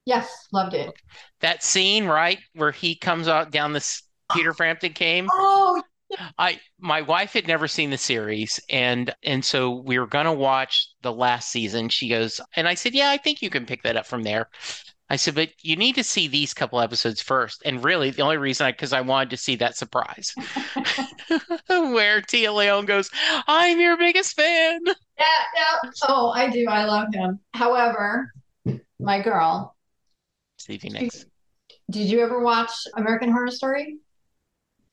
[0.04, 0.92] Yes, loved it.
[1.40, 4.02] That scene, right, where he comes out down this
[4.32, 5.28] Peter Frampton came.
[5.32, 5.82] Oh,
[6.38, 10.90] I my wife had never seen the series and and so we were gonna watch
[11.02, 11.88] the last season.
[11.88, 14.48] She goes, and I said, Yeah, I think you can pick that up from there.
[15.08, 17.62] I said, but you need to see these couple episodes first.
[17.64, 20.34] And really, the only reason I because I wanted to see that surprise
[21.68, 23.10] where Téa Leoni goes,
[23.46, 24.80] I'm your biggest fan.
[24.86, 24.94] yeah,
[25.54, 25.90] yeah.
[26.08, 26.66] Oh, I do.
[26.68, 27.38] I love him.
[27.54, 28.32] However,
[28.98, 29.76] my girl,
[30.58, 31.26] Stevie Nicks.
[31.90, 33.98] did you ever watch American Horror Story?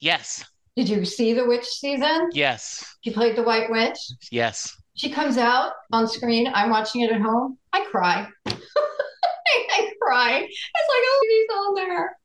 [0.04, 0.44] Yes,
[0.76, 2.30] Did you see the witch season?
[2.34, 3.98] yes, She played the White Witch.
[4.32, 4.76] yes.
[4.96, 6.52] She comes out on screen.
[6.54, 7.58] I'm watching it at home.
[7.72, 8.28] I cry.
[8.46, 10.40] I cry.
[10.40, 12.18] It's like, oh, he's on there.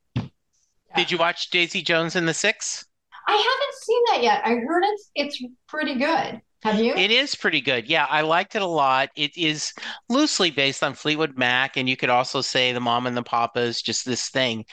[0.96, 2.84] Did you watch Daisy Jones and the Six?
[3.28, 4.40] I haven't seen that yet.
[4.44, 6.40] I heard it's it's pretty good.
[6.62, 6.92] Have you?
[6.94, 7.88] It is pretty good.
[7.88, 9.10] Yeah, I liked it a lot.
[9.14, 9.72] It is
[10.08, 13.80] loosely based on Fleetwood Mac, and you could also say the Mom and the Papas,
[13.80, 14.64] just this thing.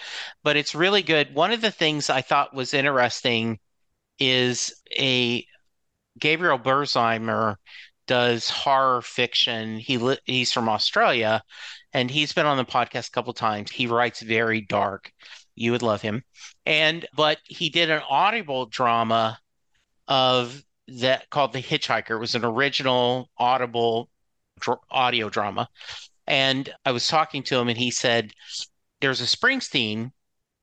[0.44, 1.36] But it's really good.
[1.36, 3.60] One of the things I thought was interesting
[4.18, 5.46] is a
[6.20, 7.58] Gabriel Bergmoser
[8.08, 9.78] does horror fiction.
[9.78, 11.44] He li- he's from Australia,
[11.94, 13.72] and he's been on the podcast a couple times.
[13.72, 15.12] He writes very dark.
[15.56, 16.24] You would love him.
[16.66, 19.40] And but he did an audible drama
[20.08, 22.12] of that called The Hitchhiker.
[22.12, 24.10] It was an original audible
[24.60, 25.68] dr- audio drama.
[26.28, 28.32] And I was talking to him and he said
[29.02, 30.12] there's a Springsteen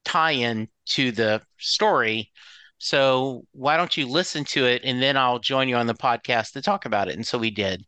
[0.04, 2.30] tie-in to the story.
[2.78, 6.52] So why don't you listen to it and then I'll join you on the podcast
[6.52, 7.14] to talk about it.
[7.14, 7.84] And so we did.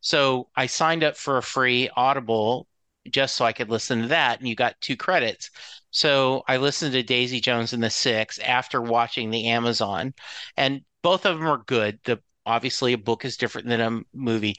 [0.00, 2.68] So I signed up for a free Audible
[3.10, 4.38] just so I could listen to that.
[4.38, 5.50] And you got two credits.
[5.90, 10.14] So I listened to Daisy Jones and the Six after watching the Amazon.
[10.56, 12.00] And both of them are good.
[12.02, 14.56] The obviously a book is different than a movie.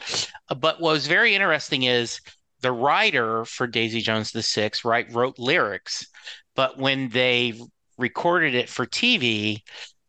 [0.47, 2.21] But what was very interesting is
[2.61, 6.07] the writer for Daisy Jones the Six, right, wrote lyrics.
[6.55, 7.59] But when they
[7.97, 9.61] recorded it for TV,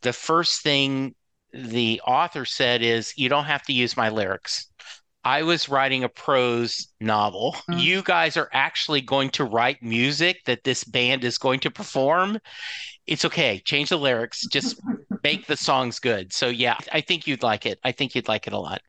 [0.03, 1.17] the first thing
[1.53, 4.71] the author said is, You don't have to use my lyrics.
[5.25, 7.57] I was writing a prose novel.
[7.69, 7.81] Mm-hmm.
[7.81, 12.39] You guys are actually going to write music that this band is going to perform.
[13.09, 13.61] It's okay.
[13.65, 14.47] Change the lyrics.
[14.47, 14.81] Just
[15.23, 16.33] make the songs good.
[16.33, 17.79] So, yeah, I think you'd like it.
[17.85, 18.81] I think you'd like it a lot.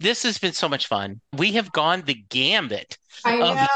[0.00, 1.20] This has been so much fun.
[1.36, 2.98] We have gone the gambit.
[3.24, 3.52] I know.
[3.52, 3.58] Of...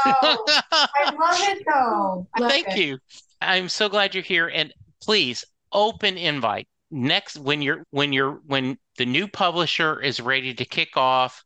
[0.71, 2.27] I love it though.
[2.39, 2.77] Love Thank it.
[2.77, 2.97] you.
[3.41, 4.47] I'm so glad you're here.
[4.47, 6.67] And please, open invite.
[6.89, 11.43] Next when you're when you're when the new publisher is ready to kick off,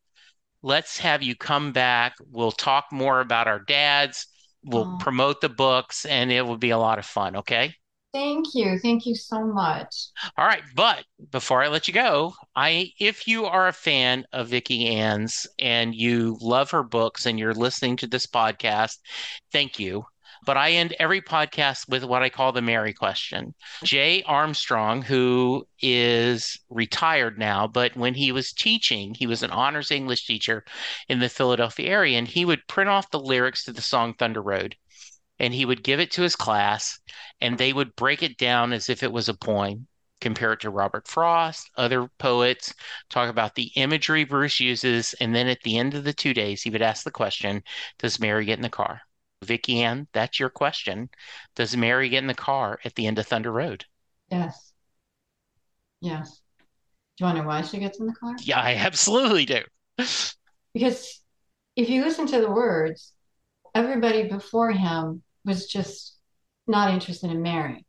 [0.61, 2.13] let's have you come back.
[2.29, 4.27] We'll talk more about our dads.
[4.63, 7.37] We'll promote the books and it will be a lot of fun.
[7.37, 7.73] Okay.
[8.13, 8.77] Thank you.
[8.77, 10.07] Thank you so much.
[10.37, 14.49] All right, but before I let you go, I if you are a fan of
[14.49, 18.97] Vicki-Ann's and you love her books and you're listening to this podcast,
[19.53, 20.03] thank you.
[20.43, 23.53] But I end every podcast with what I call the Mary question.
[23.83, 29.91] Jay Armstrong, who is retired now, but when he was teaching, he was an honors
[29.91, 30.65] English teacher
[31.07, 34.41] in the Philadelphia area, and he would print off the lyrics to the song Thunder
[34.41, 34.75] Road
[35.41, 36.99] and he would give it to his class
[37.41, 39.87] and they would break it down as if it was a poem
[40.21, 42.73] compare it to Robert Frost, other poets,
[43.09, 46.61] talk about the imagery Bruce uses, and then at the end of the two days,
[46.61, 47.63] he would ask the question
[47.97, 49.01] Does Mary get in the car?
[49.43, 51.09] Vicki-Ann, that's your question.
[51.55, 53.85] Does Mary get in the car at the end of Thunder Road?
[54.29, 54.71] Yes.
[55.99, 56.41] Yes.
[57.17, 58.35] Do you want to know why she gets in the car?
[58.43, 59.61] Yeah, I absolutely do.
[60.73, 61.21] because
[61.75, 63.13] if you listen to the words,
[63.73, 66.17] everybody before him was just
[66.67, 67.85] not interested in Mary.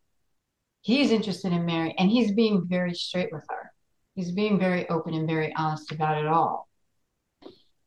[0.80, 3.72] He's interested in Mary, and he's being very straight with her.
[4.14, 6.68] He's being very open and very honest about it all.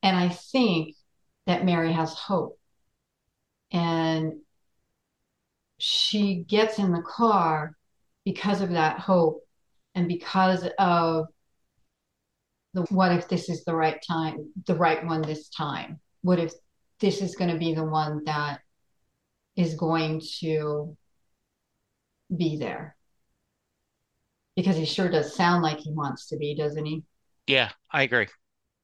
[0.02, 0.96] And I think
[1.46, 2.58] that Mary has hope
[3.72, 4.34] and
[5.78, 7.76] she gets in the car
[8.24, 9.42] because of that hope
[9.94, 11.26] and because of
[12.74, 16.54] the what if this is the right time the right one this time what if
[17.00, 18.60] this is going to be the one that
[19.56, 20.96] is going to
[22.36, 22.96] be there
[24.56, 27.04] because he sure does sound like he wants to be doesn't he
[27.48, 28.28] yeah i agree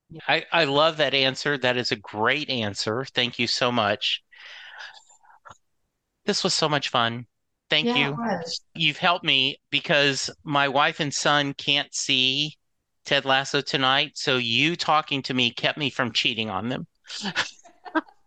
[0.10, 0.22] yeah.
[0.28, 4.24] I, I love that answer that is a great answer thank you so much
[6.26, 7.26] this was so much fun.
[7.70, 8.18] Thank yeah, you.
[8.76, 12.58] You've helped me because my wife and son can't see
[13.06, 14.12] Ted Lasso tonight.
[14.16, 16.88] So you talking to me kept me from cheating on them.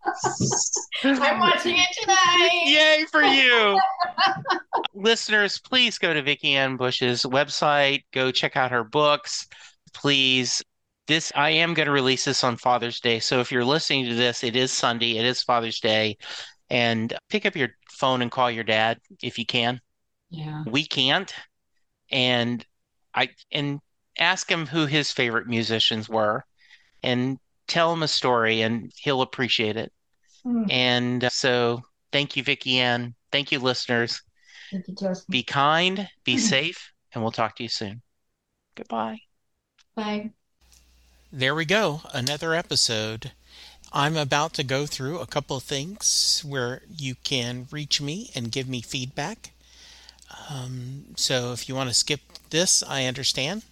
[1.05, 2.63] I'm watching it tonight.
[2.67, 3.79] Yay for you.
[4.95, 8.05] Listeners, please go to Vicki-Ann Bush's website.
[8.13, 9.47] Go check out her books.
[9.93, 10.63] Please.
[11.07, 13.21] This I am going to release this on Father's Day.
[13.21, 15.19] So if you're listening to this, it is Sunday.
[15.19, 16.17] It is Father's Day
[16.71, 19.81] and pick up your phone and call your dad if you can.
[20.31, 20.65] Yeah.
[20.67, 21.33] We can't.
[22.11, 22.65] And
[23.15, 23.81] I and
[24.19, 26.45] ask him who his favorite musicians were
[27.03, 29.93] and tell him a story and he'll appreciate it.
[30.45, 30.71] Mm.
[30.71, 33.15] And uh, so thank you, Vicki-Ann.
[33.33, 34.23] Thank you, listeners.
[34.71, 35.27] Thank you, Justin.
[35.31, 38.03] Be kind, be safe, and we'll talk to you soon.
[38.75, 39.19] Goodbye.
[39.95, 40.31] Bye.
[41.33, 42.03] There we go.
[42.13, 43.33] Another episode
[43.93, 48.51] I'm about to go through a couple of things where you can reach me and
[48.51, 49.53] give me feedback.
[50.51, 53.63] Um, so if you want to skip this, I understand.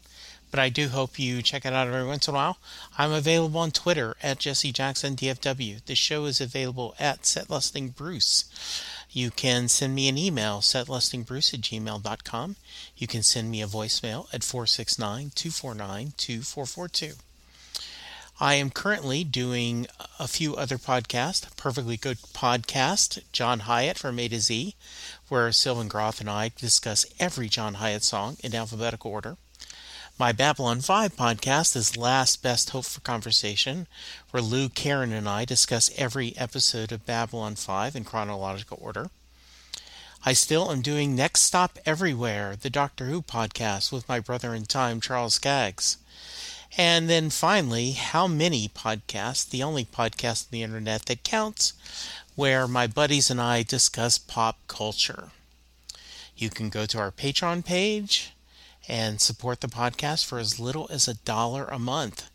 [0.53, 2.59] But I do hope you check it out every once in a while.
[2.99, 5.85] I'm available on Twitter at Jesse Jackson DFW.
[5.87, 8.45] The show is available at Set Bruce.
[9.11, 12.57] You can send me an email, setlistingbruce at gmail.com.
[12.97, 17.15] You can send me a voicemail at 469 249 2442.
[18.39, 19.87] I am currently doing
[20.19, 21.47] a few other podcasts.
[21.57, 24.75] Perfectly Good Podcast, John Hiatt from A to Z,
[25.29, 29.37] where Sylvan Groth and I discuss every John Hiatt song in alphabetical order.
[30.23, 33.89] My Babylon 5 podcast is Last Best Hope for Conversation,
[34.31, 39.11] where Lou, Karen, and I discuss every episode of Babylon 5 in chronological order.
[40.25, 44.65] I still am doing Next Stop Everywhere, the Doctor Who podcast with my brother in
[44.65, 45.97] time, Charles Skaggs.
[46.79, 51.73] And then finally, How Many Podcasts, the only podcast on the internet that counts,
[52.37, 55.31] where my buddies and I discuss pop culture.
[56.37, 58.32] You can go to our Patreon page
[58.89, 62.31] and support the podcast for as little as a dollar a month.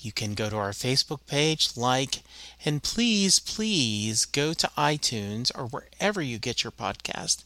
[0.00, 2.22] You can go to our Facebook page, like,
[2.64, 7.42] and please, please go to iTunes or wherever you get your podcast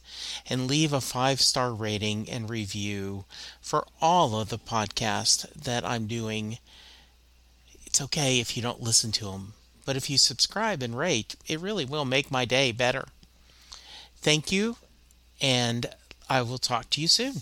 [0.47, 3.25] and leave a five star rating and review
[3.59, 6.59] for all of the podcasts that I'm doing.
[7.87, 9.53] It's okay if you don't listen to them,
[9.83, 13.05] but if you subscribe and rate, it really will make my day better.
[14.17, 14.77] Thank you,
[15.41, 15.87] and
[16.29, 17.41] I will talk to you soon.